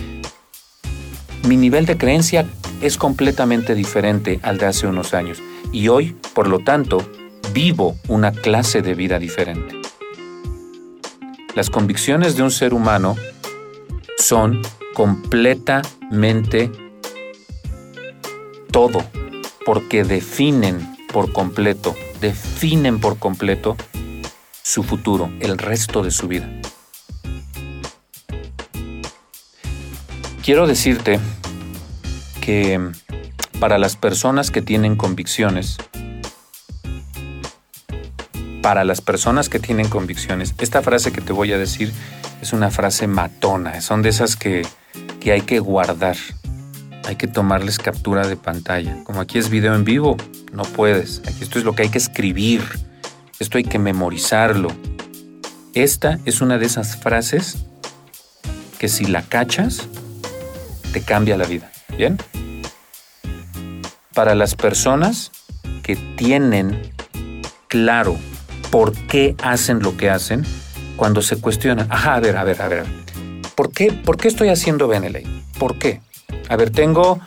[1.44, 2.46] Mi nivel de creencia
[2.80, 5.38] es completamente diferente al de hace unos años
[5.72, 6.98] y hoy, por lo tanto,
[7.52, 9.80] vivo una clase de vida diferente.
[11.54, 13.16] Las convicciones de un ser humano
[14.18, 14.62] son
[14.94, 16.70] completamente
[18.70, 19.04] todo,
[19.64, 23.76] porque definen por completo, definen por completo
[24.62, 26.59] su futuro, el resto de su vida.
[30.42, 31.20] Quiero decirte
[32.40, 32.80] que
[33.60, 35.76] para las personas que tienen convicciones,
[38.62, 41.92] para las personas que tienen convicciones, esta frase que te voy a decir
[42.40, 44.66] es una frase matona, son de esas que,
[45.20, 46.16] que hay que guardar,
[47.04, 49.04] hay que tomarles captura de pantalla.
[49.04, 50.16] Como aquí es video en vivo,
[50.52, 51.20] no puedes.
[51.26, 52.62] Aquí esto es lo que hay que escribir,
[53.38, 54.68] esto hay que memorizarlo.
[55.74, 57.58] Esta es una de esas frases
[58.78, 59.86] que si la cachas,
[60.92, 61.70] te cambia la vida.
[61.96, 62.18] ¿Bien?
[64.14, 65.32] Para las personas
[65.82, 66.92] que tienen
[67.68, 68.18] claro
[68.70, 70.44] por qué hacen lo que hacen
[70.96, 71.86] cuando se cuestionan.
[71.90, 72.84] Ajá, a ver, a ver, a ver.
[73.54, 75.24] ¿Por qué, por qué estoy haciendo Beneley?
[75.58, 76.00] ¿Por qué?
[76.48, 77.20] A ver, tengo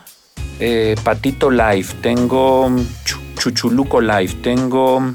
[0.59, 2.71] eh, Patito Life, tengo
[3.37, 5.13] Chuchuluco Life, tengo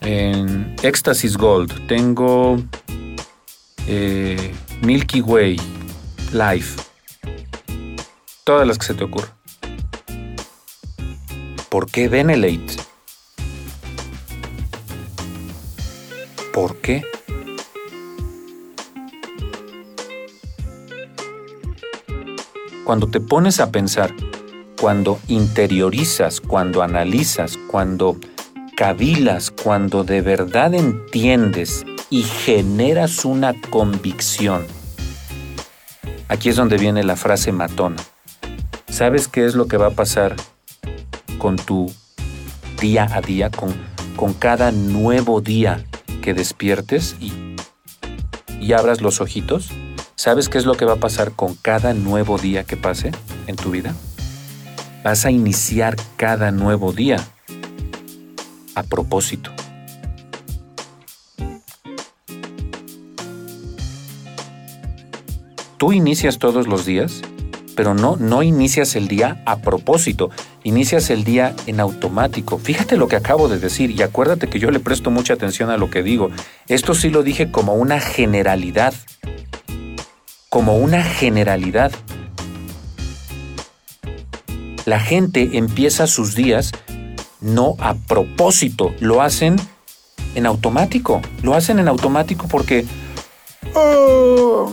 [0.00, 2.62] eh, Éxtasis Gold, tengo
[3.86, 5.60] eh, Milky Way
[6.32, 6.93] Life.
[8.44, 9.32] Todas las que se te ocurran.
[11.70, 12.76] ¿Por qué Benelate?
[16.52, 17.02] ¿Por qué?
[22.84, 24.12] Cuando te pones a pensar,
[24.78, 28.18] cuando interiorizas, cuando analizas, cuando
[28.76, 34.66] cavilas, cuando de verdad entiendes y generas una convicción,
[36.28, 37.96] aquí es donde viene la frase matona.
[38.94, 40.36] ¿Sabes qué es lo que va a pasar
[41.38, 41.92] con tu
[42.80, 43.74] día a día, con,
[44.14, 45.84] con cada nuevo día
[46.22, 47.32] que despiertes y,
[48.60, 49.72] y abras los ojitos,
[50.14, 53.10] ¿sabes qué es lo que va a pasar con cada nuevo día que pase
[53.48, 53.96] en tu vida?
[55.02, 57.16] Vas a iniciar cada nuevo día
[58.76, 59.50] a propósito.
[65.78, 67.22] Tú inicias todos los días
[67.74, 70.30] pero no, no inicias el día a propósito,
[70.62, 72.58] inicias el día en automático.
[72.58, 75.76] Fíjate lo que acabo de decir y acuérdate que yo le presto mucha atención a
[75.76, 76.30] lo que digo.
[76.68, 78.94] Esto sí lo dije como una generalidad,
[80.48, 81.92] como una generalidad.
[84.84, 86.72] La gente empieza sus días
[87.40, 89.56] no a propósito, lo hacen
[90.34, 92.84] en automático, lo hacen en automático porque...
[93.74, 94.70] Oh,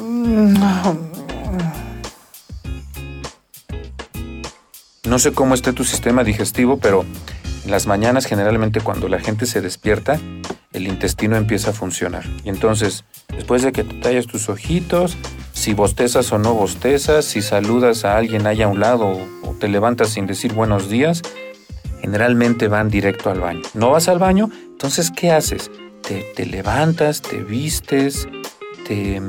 [5.20, 7.06] sé cómo esté tu sistema digestivo, pero
[7.66, 10.20] en las mañanas generalmente cuando la gente se despierta,
[10.74, 12.24] el intestino empieza a funcionar.
[12.44, 15.18] Y entonces, después de que te tallas tus ojitos,
[15.54, 19.68] si bostezas o no bostezas, si saludas a alguien allá a un lado o te
[19.68, 21.22] levantas sin decir buenos días,
[22.02, 23.62] generalmente van directo al baño.
[23.74, 24.50] ¿No vas al baño?
[24.72, 25.70] Entonces, ¿qué haces?
[26.36, 28.28] Te, levantas, te vistes,
[28.88, 29.22] te,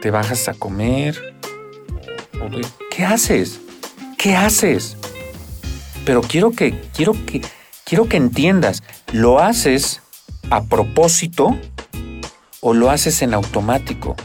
[0.00, 1.34] te bajas a comer.
[2.90, 3.60] ¿Qué haces?
[4.20, 4.98] ¿Qué haces?
[6.04, 7.40] Pero quiero que, quiero que,
[7.84, 10.02] quiero que entiendas, ¿lo haces
[10.50, 11.56] a propósito
[12.60, 14.16] o lo haces en automático?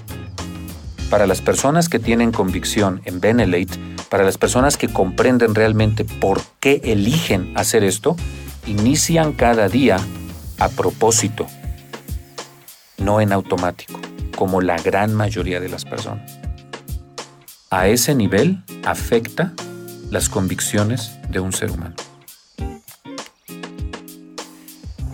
[1.09, 3.79] Para las personas que tienen convicción en Benelate,
[4.09, 8.17] para las personas que comprenden realmente por qué eligen hacer esto,
[8.67, 9.97] inician cada día
[10.59, 11.47] a propósito,
[12.97, 14.01] no en automático,
[14.35, 16.37] como la gran mayoría de las personas.
[17.69, 19.53] A ese nivel afecta
[20.09, 21.95] las convicciones de un ser humano.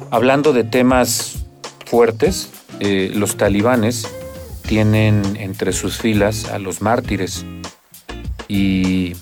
[0.10, 1.46] Hablando de temas
[1.86, 4.08] fuertes, eh, los talibanes
[4.68, 7.46] tienen entre sus filas a los mártires
[8.48, 9.16] y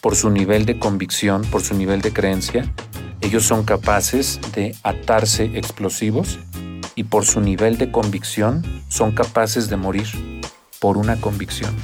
[0.00, 2.72] por su nivel de convicción, por su nivel de creencia,
[3.20, 6.38] ellos son capaces de atarse explosivos
[6.94, 10.06] y por su nivel de convicción son capaces de morir
[10.80, 11.74] por una convicción.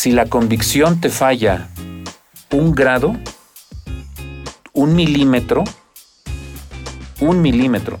[0.00, 1.68] Si la convicción te falla
[2.50, 3.18] un grado,
[4.72, 5.62] un milímetro,
[7.20, 7.98] un milímetro,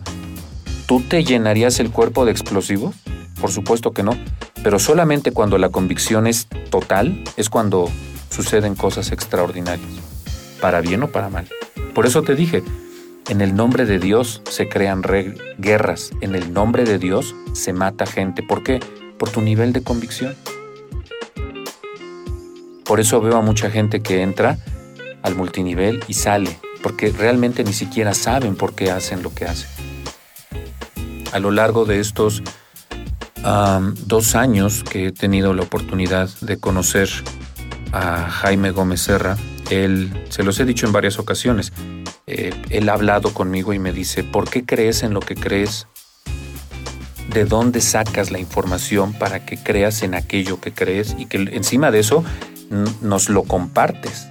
[0.86, 2.94] ¿tú te llenarías el cuerpo de explosivos?
[3.38, 4.16] Por supuesto que no,
[4.62, 7.90] pero solamente cuando la convicción es total es cuando
[8.30, 9.90] suceden cosas extraordinarias,
[10.58, 11.48] para bien o para mal.
[11.94, 12.62] Por eso te dije,
[13.28, 15.02] en el nombre de Dios se crean
[15.58, 18.42] guerras, en el nombre de Dios se mata gente.
[18.42, 18.80] ¿Por qué?
[19.18, 20.34] Por tu nivel de convicción.
[22.90, 24.58] Por eso veo a mucha gente que entra
[25.22, 29.68] al multinivel y sale, porque realmente ni siquiera saben por qué hacen lo que hacen.
[31.30, 32.42] A lo largo de estos
[34.06, 37.08] dos años que he tenido la oportunidad de conocer
[37.92, 39.36] a Jaime Gómez Serra,
[39.70, 41.72] él, se los he dicho en varias ocasiones,
[42.26, 45.86] eh, él ha hablado conmigo y me dice, ¿por qué crees en lo que crees?
[47.28, 51.14] ¿De dónde sacas la información para que creas en aquello que crees?
[51.16, 52.24] Y que encima de eso
[52.70, 54.28] nos lo compartes.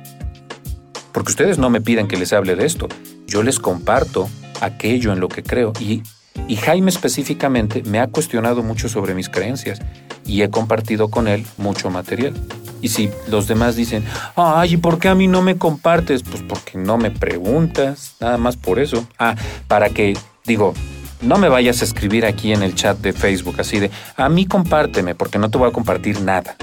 [1.11, 2.87] Porque ustedes no me piden que les hable de esto.
[3.27, 4.29] Yo les comparto
[4.61, 5.73] aquello en lo que creo.
[5.79, 6.03] Y,
[6.47, 9.79] y Jaime específicamente me ha cuestionado mucho sobre mis creencias
[10.25, 12.33] y he compartido con él mucho material.
[12.81, 16.23] Y si los demás dicen, ay, ¿y por qué a mí no me compartes?
[16.23, 19.05] Pues porque no me preguntas, nada más por eso.
[19.17, 19.35] Ah,
[19.67, 20.73] para que, digo,
[21.21, 24.45] no me vayas a escribir aquí en el chat de Facebook así de, a mí
[24.45, 26.55] compárteme, porque no te voy a compartir nada.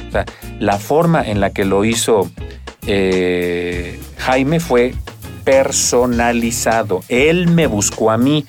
[0.58, 2.30] La forma en la que lo hizo
[2.86, 4.94] eh, Jaime fue
[5.44, 7.02] personalizado.
[7.08, 8.46] Él me buscó a mí.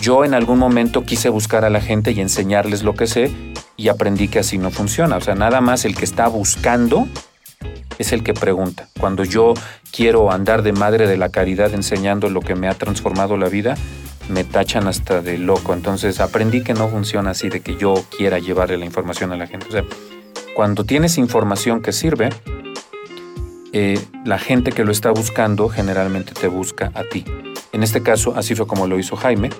[0.00, 3.30] Yo en algún momento quise buscar a la gente y enseñarles lo que sé
[3.76, 5.16] y aprendí que así no funciona.
[5.16, 7.08] O sea, nada más el que está buscando
[7.98, 8.88] es el que pregunta.
[8.98, 9.54] Cuando yo
[9.92, 13.76] quiero andar de madre de la caridad enseñando lo que me ha transformado la vida,
[14.30, 15.74] me tachan hasta de loco.
[15.74, 19.46] Entonces aprendí que no funciona así de que yo quiera llevarle la información a la
[19.46, 19.66] gente.
[19.68, 19.84] O sea,
[20.54, 22.30] cuando tienes información que sirve,
[23.72, 27.24] eh, la gente que lo está buscando generalmente te busca a ti.
[27.72, 29.50] En este caso, así fue como lo hizo Jaime.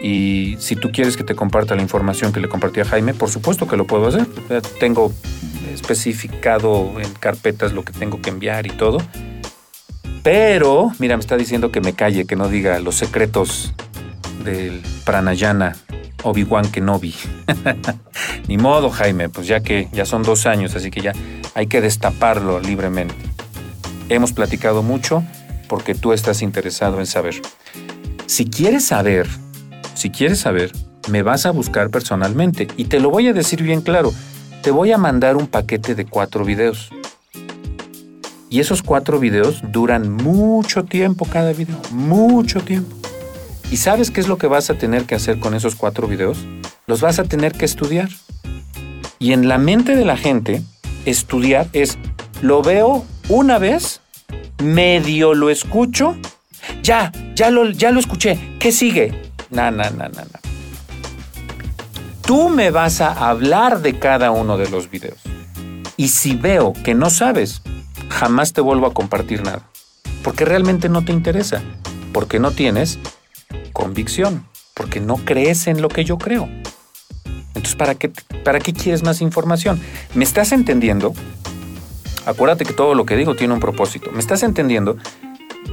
[0.00, 3.30] Y si tú quieres que te comparta la información que le compartí a Jaime, por
[3.30, 4.26] supuesto que lo puedo hacer.
[4.78, 5.12] Tengo
[5.74, 8.98] especificado en carpetas lo que tengo que enviar y todo.
[10.22, 13.72] Pero, mira, me está diciendo que me calle, que no diga los secretos
[14.48, 15.76] del Pranayana
[16.22, 17.14] Obi-Wan Kenobi.
[18.48, 21.12] Ni modo, Jaime, pues ya que ya son dos años, así que ya
[21.54, 23.14] hay que destaparlo libremente.
[24.08, 25.22] Hemos platicado mucho
[25.68, 27.40] porque tú estás interesado en saber.
[28.26, 29.28] Si quieres saber,
[29.94, 30.72] si quieres saber,
[31.10, 34.12] me vas a buscar personalmente y te lo voy a decir bien claro.
[34.62, 36.90] Te voy a mandar un paquete de cuatro videos.
[38.50, 42.97] Y esos cuatro videos duran mucho tiempo cada video, mucho tiempo.
[43.70, 46.38] ¿Y sabes qué es lo que vas a tener que hacer con esos cuatro videos?
[46.86, 48.08] Los vas a tener que estudiar.
[49.18, 50.62] Y en la mente de la gente,
[51.04, 51.98] estudiar es,
[52.40, 54.00] lo veo una vez,
[54.62, 56.16] medio lo escucho,
[56.82, 59.32] ya, ya lo, ya lo escuché, ¿qué sigue?
[59.50, 60.40] Na, na, na, na, na.
[62.22, 65.18] Tú me vas a hablar de cada uno de los videos.
[65.96, 67.62] Y si veo que no sabes,
[68.08, 69.68] jamás te vuelvo a compartir nada.
[70.22, 71.62] Porque realmente no te interesa.
[72.12, 72.98] Porque no tienes
[73.78, 76.48] convicción, porque no crees en lo que yo creo.
[77.54, 78.10] Entonces, ¿para qué,
[78.44, 79.80] ¿para qué quieres más información?
[80.14, 81.14] ¿Me estás entendiendo?
[82.26, 84.10] Acuérdate que todo lo que digo tiene un propósito.
[84.10, 84.96] ¿Me estás entendiendo?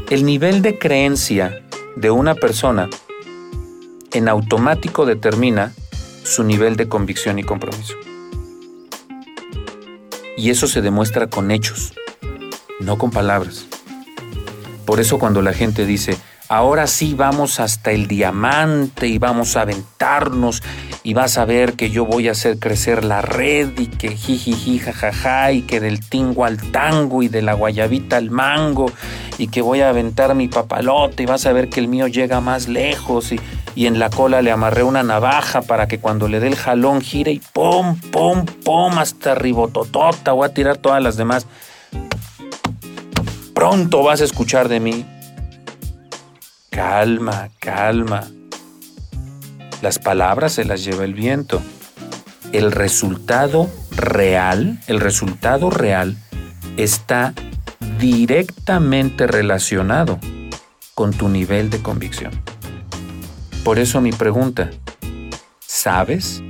[0.09, 1.63] El nivel de creencia
[1.95, 2.89] de una persona
[4.13, 5.73] en automático determina
[6.23, 7.95] su nivel de convicción y compromiso.
[10.37, 11.93] Y eso se demuestra con hechos,
[12.79, 13.65] no con palabras.
[14.85, 16.17] Por eso cuando la gente dice,
[16.47, 20.61] ahora sí vamos hasta el diamante y vamos a aventarnos
[21.03, 24.79] y vas a ver que yo voy a hacer crecer la red y que jijiji
[24.79, 28.91] jajaja y que del tingo al tango y de la guayabita al mango
[29.37, 32.41] y que voy a aventar mi papalote y vas a ver que el mío llega
[32.41, 33.39] más lejos y,
[33.75, 37.01] y en la cola le amarré una navaja para que cuando le dé el jalón
[37.01, 41.47] gire y pum, pum, pum, hasta ribototota, voy a tirar todas las demás.
[43.53, 45.05] Pronto vas a escuchar de mí
[46.75, 48.27] Calma, calma.
[49.81, 51.61] Las palabras se las lleva el viento.
[52.51, 56.17] el resultado real, el resultado real
[56.75, 57.33] está
[57.97, 60.19] directamente relacionado
[60.95, 62.33] con tu nivel de convicción.
[63.63, 64.69] Por eso mi pregunta,
[65.65, 66.43] ¿sabes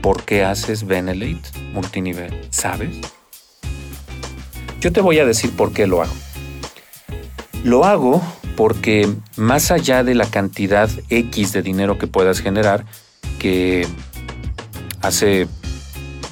[0.00, 1.42] por qué haces Benelate
[1.72, 2.46] multinivel?
[2.50, 2.98] ¿Sabes?
[4.80, 6.14] Yo te voy a decir por qué lo hago.
[7.64, 8.22] Lo hago
[8.56, 12.84] porque más allá de la cantidad X de dinero que puedas generar,
[13.38, 13.86] que
[15.02, 15.46] hace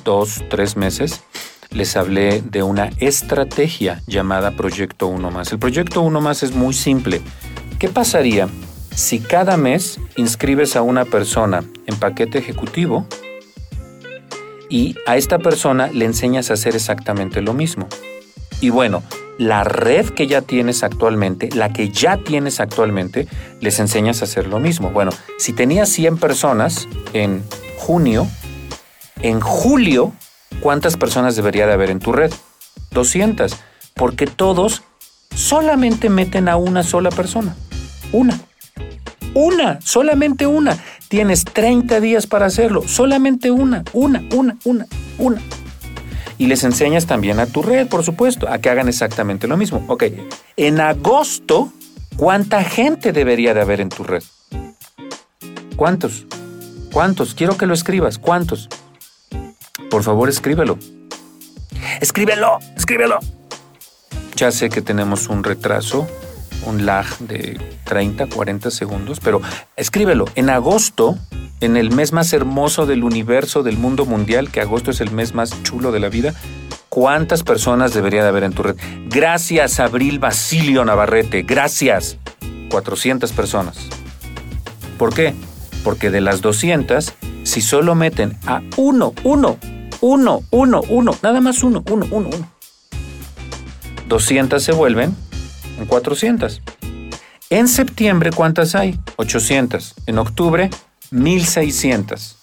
[0.05, 1.23] dos, tres meses
[1.71, 5.53] les hablé de una estrategia llamada Proyecto 1 más.
[5.53, 7.21] El Proyecto 1 más es muy simple.
[7.79, 8.49] ¿Qué pasaría
[8.95, 13.07] si cada mes inscribes a una persona en paquete ejecutivo
[14.71, 17.89] y a esta persona le enseñas a hacer exactamente lo mismo?
[18.61, 19.03] Y bueno,
[19.39, 23.27] la red que ya tienes actualmente, la que ya tienes actualmente,
[23.61, 24.91] les enseñas a hacer lo mismo.
[24.91, 27.43] Bueno, si tenías 100 personas en
[27.79, 28.27] junio,
[29.23, 30.13] en julio,
[30.61, 32.33] ¿cuántas personas debería de haber en tu red?
[32.91, 33.57] 200,
[33.95, 34.83] porque todos
[35.35, 37.57] solamente meten a una sola persona.
[38.13, 38.39] Una.
[39.35, 40.79] Una, solamente una.
[41.09, 42.87] Tienes 30 días para hacerlo.
[42.87, 44.87] Solamente una, una, una, una,
[45.19, 45.41] una.
[46.39, 49.85] Y les enseñas también a tu red, por supuesto, a que hagan exactamente lo mismo.
[49.89, 50.05] Ok,
[50.57, 51.73] en agosto,
[52.17, 54.23] ¿cuánta gente debería de haber en tu red?
[55.77, 56.27] ¿Cuántos?
[56.93, 57.35] ¿Cuántos?
[57.35, 58.19] Quiero que lo escribas.
[58.19, 58.69] ¿Cuántos?
[59.91, 60.79] Por favor, escríbelo.
[62.01, 63.19] Escríbelo, escríbelo.
[64.37, 66.09] Ya sé que tenemos un retraso,
[66.67, 69.41] un lag de 30, 40 segundos, pero
[69.77, 70.27] escríbelo.
[70.35, 71.17] En agosto,
[71.61, 75.35] en el mes más hermoso del universo, del mundo mundial, que agosto es el mes
[75.35, 76.35] más chulo de la vida,
[76.89, 78.77] ¿cuántas personas debería de haber en tu red?
[79.07, 81.43] Gracias, Abril Basilio Navarrete.
[81.43, 82.19] Gracias.
[82.71, 83.77] 400 personas.
[84.99, 85.35] ¿Por qué?
[85.83, 87.13] Porque de las 200,
[87.45, 89.59] si solo meten a uno, uno,
[90.01, 92.55] uno, uno, uno, nada más uno, uno, uno, uno.
[94.09, 95.24] 200 se vuelven en
[95.87, 96.63] 400.
[97.51, 98.99] En septiembre, ¿cuántas hay?
[99.17, 99.95] 800.
[100.07, 100.71] En octubre,
[101.11, 102.37] 1600.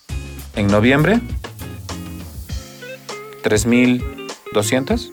[0.56, 1.20] En noviembre,
[3.44, 5.12] 3200.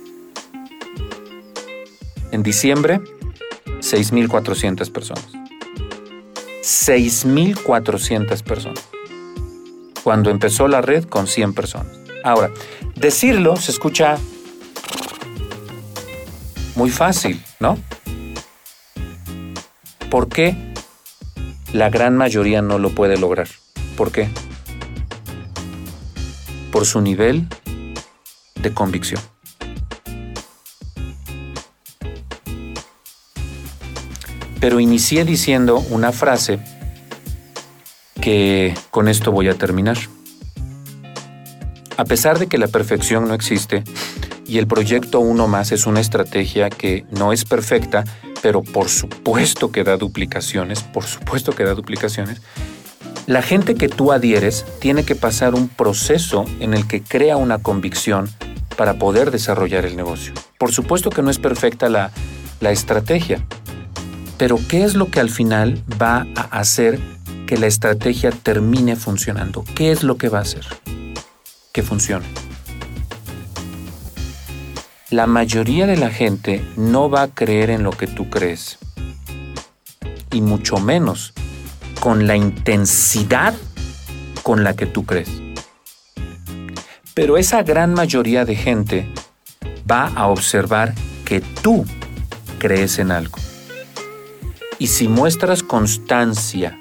[2.31, 3.01] En diciembre,
[3.81, 5.27] 6400 personas.
[6.63, 8.89] 6400 personas.
[10.05, 11.99] Cuando empezó la red con 100 personas.
[12.25, 12.51] Ahora,
[12.95, 14.19] decirlo se escucha
[16.79, 17.77] muy fácil, ¿no?
[20.13, 20.57] ¿Por qué
[21.73, 23.49] la gran mayoría no lo puede lograr?
[23.97, 24.29] ¿Por qué?
[26.71, 27.49] Por su nivel
[28.63, 29.21] de convicción.
[34.61, 36.61] Pero inicié diciendo una frase
[38.21, 39.99] que con esto voy a terminar.
[41.97, 43.83] A pesar de que la perfección no existe
[44.49, 48.05] y el proyecto uno más es una estrategia que no es perfecta,
[48.43, 52.41] pero por supuesto que da duplicaciones, por supuesto que da duplicaciones,
[53.27, 57.59] la gente que tú adhieres tiene que pasar un proceso en el que crea una
[57.59, 58.31] convicción
[58.77, 60.33] para poder desarrollar el negocio.
[60.59, 62.11] Por supuesto que no es perfecta la,
[62.61, 63.45] la estrategia,
[64.39, 66.99] pero ¿qué es lo que al final va a hacer
[67.47, 69.65] que la estrategia termine funcionando?
[69.75, 70.65] ¿Qué es lo que va a hacer?
[71.79, 72.27] que funcione.
[75.11, 78.79] La mayoría de la gente no va a creer en lo que tú crees.
[80.31, 81.33] Y mucho menos
[81.99, 83.55] con la intensidad
[84.43, 85.31] con la que tú crees.
[87.15, 89.11] Pero esa gran mayoría de gente
[89.91, 90.93] va a observar
[91.25, 91.87] que tú
[92.59, 93.39] crees en algo.
[94.79, 96.79] Y si muestras constancia,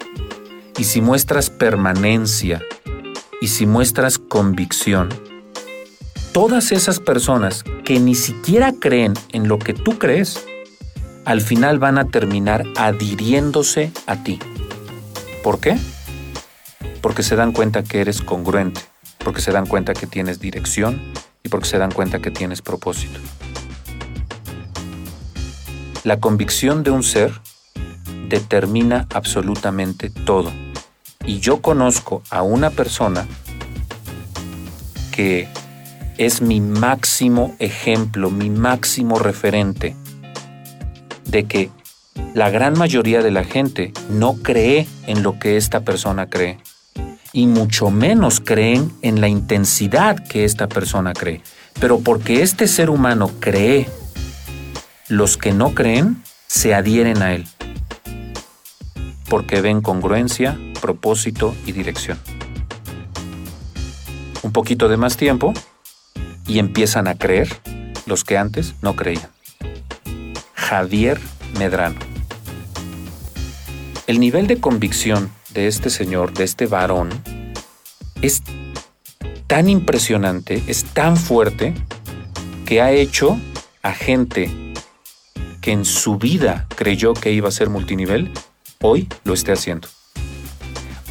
[0.78, 2.62] y si muestras permanencia,
[3.40, 5.08] y si muestras convicción,
[6.34, 10.46] todas esas personas que ni siquiera creen en lo que tú crees,
[11.24, 14.40] al final van a terminar adhiriéndose a ti.
[15.42, 15.78] ¿Por qué?
[17.02, 18.82] Porque se dan cuenta que eres congruente,
[19.20, 21.02] porque se dan cuenta que tienes dirección
[21.46, 23.22] y porque se dan cuenta que tienes propósito.
[26.04, 27.32] La convicción de un ser
[28.28, 30.52] determina absolutamente todo
[31.26, 33.26] y yo conozco a una persona
[35.14, 35.48] que
[36.18, 39.96] es mi máximo ejemplo, mi máximo referente
[41.26, 41.70] de que
[42.34, 46.58] la gran mayoría de la gente no cree en lo que esta persona cree
[47.34, 51.42] y mucho menos creen en la intensidad que esta persona cree.
[51.80, 53.88] Pero porque este ser humano cree,
[55.08, 57.46] los que no creen se adhieren a él
[59.30, 62.18] porque ven congruencia, propósito y dirección.
[64.44, 65.54] un poquito de más tiempo
[66.48, 67.50] y empiezan a creer
[68.06, 69.30] los que antes no creían.
[70.54, 71.20] Javier
[71.58, 72.00] Medrano.
[74.08, 77.10] El nivel de convicción de este señor, de este varón,
[78.22, 78.42] es
[79.48, 81.74] tan impresionante, es tan fuerte,
[82.66, 83.40] que ha hecho
[83.82, 84.52] a gente
[85.62, 88.32] que en su vida creyó que iba a ser multinivel,
[88.82, 89.88] hoy lo esté haciendo.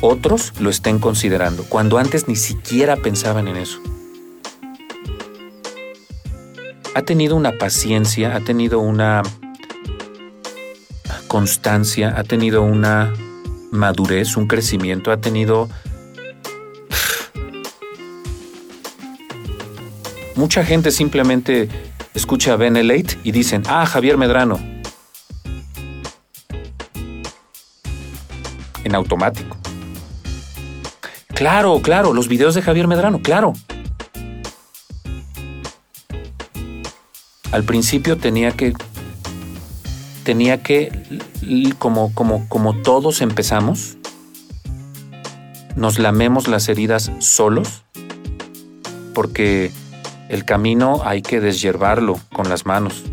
[0.03, 3.81] Otros lo estén considerando, cuando antes ni siquiera pensaban en eso.
[6.97, 9.21] Ha tenido una paciencia, ha tenido una
[11.29, 13.13] constancia, ha tenido una
[13.71, 15.69] madurez, un crecimiento, ha tenido...
[20.37, 21.69] Mucha gente simplemente
[22.15, 24.59] escucha a Benelate y dicen, ah, Javier Medrano.
[28.85, 29.59] En automático.
[31.35, 33.53] Claro, claro, los videos de Javier Medrano, claro.
[37.53, 38.75] Al principio tenía que
[40.27, 40.91] tenía que,
[41.79, 43.97] como, como, como todos empezamos,
[45.77, 47.85] nos lamemos las heridas solos,
[49.15, 49.71] porque
[50.29, 53.05] el camino hay que deshiervarlo con las manos.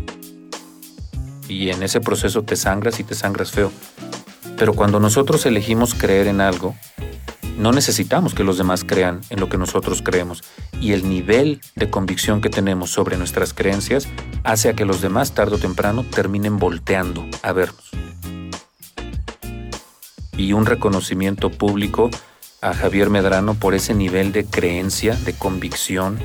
[1.48, 3.70] Y en ese proceso te sangras y te sangras feo.
[4.58, 6.74] Pero cuando nosotros elegimos creer en algo,
[7.56, 10.42] no necesitamos que los demás crean en lo que nosotros creemos
[10.80, 14.08] y el nivel de convicción que tenemos sobre nuestras creencias
[14.42, 17.90] hace a que los demás tarde o temprano terminen volteando a vernos.
[20.36, 22.10] Y un reconocimiento público
[22.60, 26.18] a Javier Medrano por ese nivel de creencia, de convicción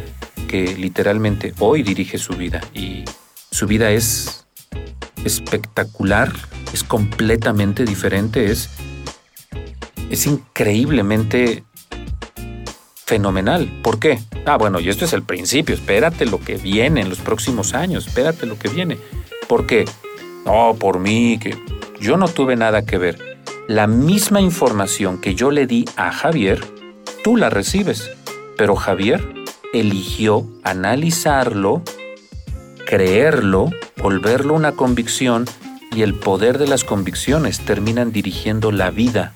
[0.48, 3.06] que literalmente hoy dirige su vida y
[3.52, 4.46] su vida es
[5.26, 6.32] espectacular,
[6.74, 8.70] es completamente diferente, es
[10.10, 11.64] es increíblemente
[13.06, 13.68] fenomenal.
[13.82, 14.20] ¿Por qué?
[14.46, 18.08] Ah, bueno, y esto es el principio, espérate lo que viene en los próximos años,
[18.08, 18.98] espérate lo que viene.
[19.48, 19.86] ¿Por qué?
[20.46, 21.58] No, por mí, que
[22.00, 23.40] yo no tuve nada que ver.
[23.68, 26.64] La misma información que yo le di a Javier,
[27.24, 28.12] tú la recibes,
[28.58, 29.28] pero Javier
[29.74, 31.84] eligió analizarlo,
[32.86, 35.46] creerlo, volverlo una convicción
[35.96, 39.34] y el poder de las convicciones terminan dirigiendo la vida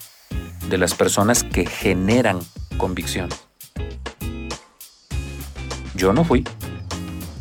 [0.70, 2.40] de las personas que generan
[2.78, 3.30] convicción.
[5.96, 6.44] Yo no fui.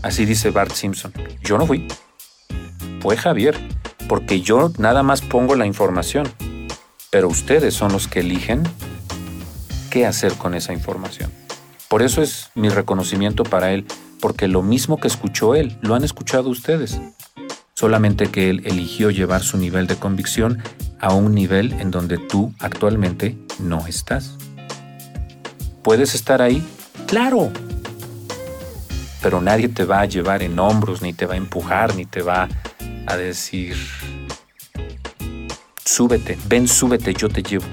[0.03, 1.13] Así dice Bart Simpson.
[1.43, 1.89] Yo no fui.
[3.01, 3.59] Fue Javier,
[4.09, 6.29] porque yo nada más pongo la información,
[7.11, 8.63] pero ustedes son los que eligen
[9.91, 11.31] qué hacer con esa información.
[11.89, 13.87] Por eso es mi reconocimiento para él,
[14.21, 17.01] porque lo mismo que escuchó él, lo han escuchado ustedes.
[17.75, 20.63] Solamente que él eligió llevar su nivel de convicción
[21.01, 24.37] a un nivel en donde tú actualmente no estás.
[25.83, 26.63] ¿Puedes estar ahí?
[27.07, 27.51] Claro.
[29.21, 32.23] Pero nadie te va a llevar en hombros, ni te va a empujar, ni te
[32.23, 32.49] va
[33.07, 33.77] a decir,
[35.85, 37.67] súbete, ven, súbete, yo te llevo.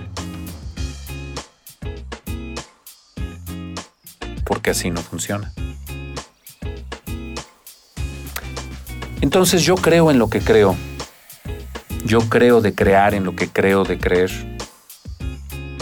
[4.44, 5.54] Porque así no funciona.
[9.22, 10.76] Entonces yo creo en lo que creo
[12.06, 14.32] yo creo de crear en lo que creo de creer.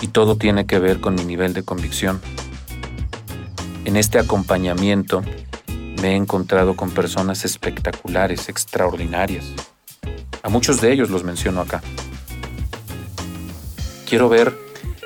[0.02, 2.20] Y todo tiene que ver con mi nivel de convicción.
[3.86, 5.24] En este acompañamiento
[6.02, 9.46] me he encontrado con personas espectaculares, extraordinarias.
[10.44, 11.82] A muchos de ellos los menciono acá.
[14.08, 14.54] Quiero ver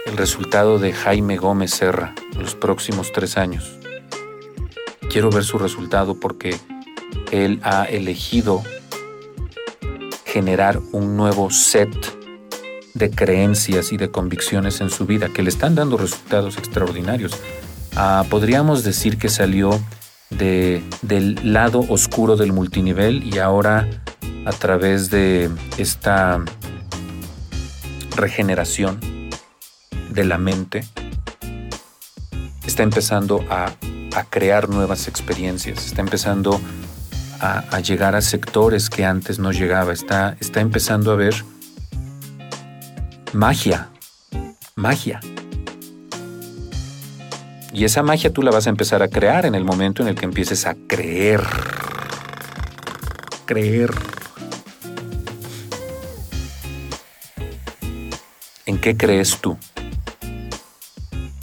[0.05, 3.77] el resultado de Jaime Gómez Serra en los próximos tres años.
[5.09, 6.57] Quiero ver su resultado porque
[7.31, 8.63] él ha elegido
[10.25, 11.89] generar un nuevo set
[12.93, 17.33] de creencias y de convicciones en su vida que le están dando resultados extraordinarios.
[17.95, 19.79] Ah, podríamos decir que salió
[20.29, 23.87] de, del lado oscuro del multinivel y ahora
[24.45, 26.43] a través de esta
[28.15, 28.99] regeneración
[30.09, 30.85] de la mente
[32.65, 33.73] está empezando a,
[34.15, 36.90] a crear nuevas experiencias, está empezando a,
[37.83, 39.93] llegar a sectores que antes no llegaba.
[39.93, 41.33] Está, está empezando a ver
[43.33, 43.89] magia,
[44.75, 45.19] magia.
[47.73, 50.15] Y esa magia tú la vas a empezar a crear en el momento en el
[50.15, 51.41] que empieces a creer.
[53.45, 53.91] Creer.
[58.65, 59.57] ¿En qué crees tú?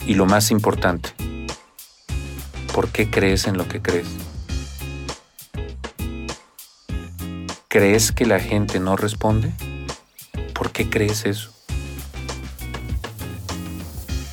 [0.06, 1.10] Y lo más importante,
[2.74, 4.27] ¿por qué crees en lo que crees?
[7.70, 9.52] ¿Crees que la gente no responde?
[10.54, 11.52] ¿Por qué crees eso?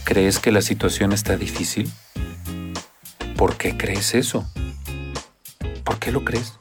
[0.05, 1.91] ¿Crees que la situación está difícil?
[3.35, 4.49] ¿Por qué crees eso?
[5.83, 6.53] ¿Por qué lo crees?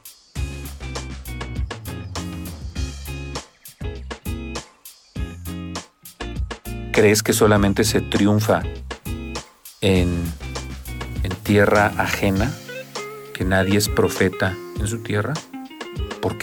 [6.91, 8.63] ¿Crees que solamente se triunfa
[9.79, 10.21] en,
[11.23, 12.51] en tierra ajena?
[13.33, 15.33] ¿Que nadie es profeta en su tierra?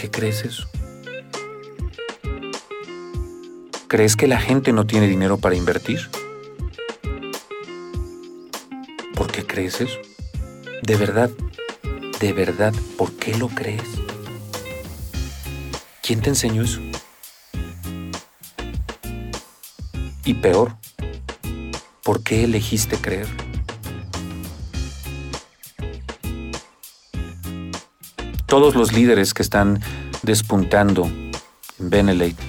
[0.03, 0.67] ¿Por qué crees eso?
[3.87, 6.09] ¿Crees que la gente no tiene dinero para invertir?
[9.15, 9.99] ¿Por qué crees eso?
[10.81, 11.29] De verdad,
[12.19, 13.87] de verdad, ¿por qué lo crees?
[16.01, 16.81] ¿Quién te enseñó eso?
[20.25, 20.75] Y peor,
[22.03, 23.42] ¿por qué elegiste creer?
[28.53, 29.79] Todos los líderes que están
[30.21, 32.43] despuntando en Benelete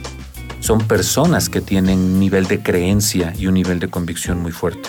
[0.61, 4.87] son personas que tienen un nivel de creencia y un nivel de convicción muy fuerte.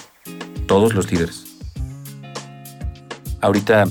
[0.67, 1.45] Todos los líderes.
[3.39, 3.85] Ahorita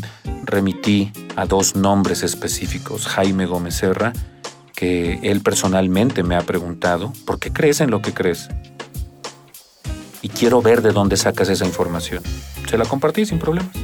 [0.45, 4.13] remití a dos nombres específicos, Jaime Gómez Serra,
[4.75, 8.51] que él personalmente me ha preguntado, ¿por qué crees en lo que crees?
[10.21, 12.23] y quiero ver de dónde sacas esa información.
[12.69, 13.75] Se la compartí sin problemas.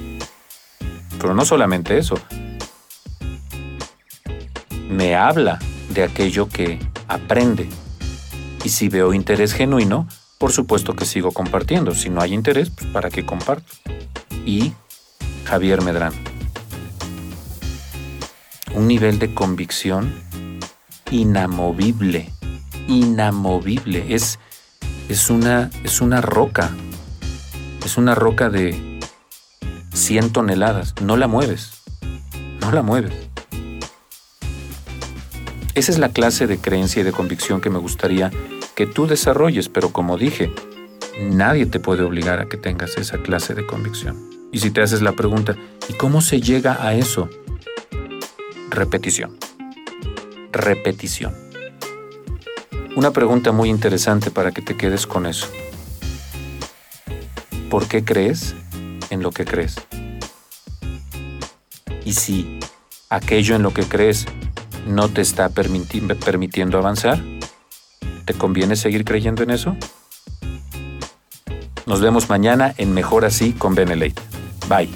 [1.18, 2.16] Pero no solamente eso.
[5.00, 6.78] Me habla de aquello que
[7.08, 7.70] aprende.
[8.62, 11.94] Y si veo interés genuino, por supuesto que sigo compartiendo.
[11.94, 13.72] Si no hay interés, pues ¿para qué comparto?
[14.44, 14.74] Y
[15.46, 16.18] Javier Medrano.
[18.74, 20.12] Un nivel de convicción
[21.10, 22.30] inamovible.
[22.86, 24.14] Inamovible.
[24.14, 24.38] Es
[25.08, 26.72] es una, es una roca.
[27.86, 29.00] Es una roca de
[29.94, 30.94] 100 toneladas.
[31.00, 31.70] No la mueves.
[32.60, 33.29] No la mueves.
[35.80, 38.30] Esa es la clase de creencia y de convicción que me gustaría
[38.74, 40.52] que tú desarrolles, pero como dije,
[41.18, 44.28] nadie te puede obligar a que tengas esa clase de convicción.
[44.52, 45.56] Y si te haces la pregunta,
[45.88, 47.30] ¿y cómo se llega a eso?
[48.68, 49.38] Repetición.
[50.52, 51.34] Repetición.
[52.94, 55.46] Una pregunta muy interesante para que te quedes con eso.
[57.70, 58.54] ¿Por qué crees
[59.08, 59.76] en lo que crees?
[62.04, 62.60] Y si
[63.08, 64.26] aquello en lo que crees
[64.86, 67.22] no te está permitiendo avanzar,
[68.24, 69.76] ¿te conviene seguir creyendo en eso?
[71.86, 74.22] Nos vemos mañana en Mejor Así con Benelete.
[74.68, 74.90] Bye.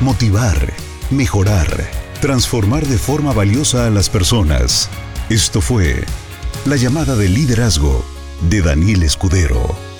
[0.00, 0.72] Motivar,
[1.10, 4.88] mejorar transformar de forma valiosa a las personas.
[5.28, 6.06] Esto fue
[6.64, 8.02] La llamada de liderazgo
[8.48, 9.93] de Daniel Escudero.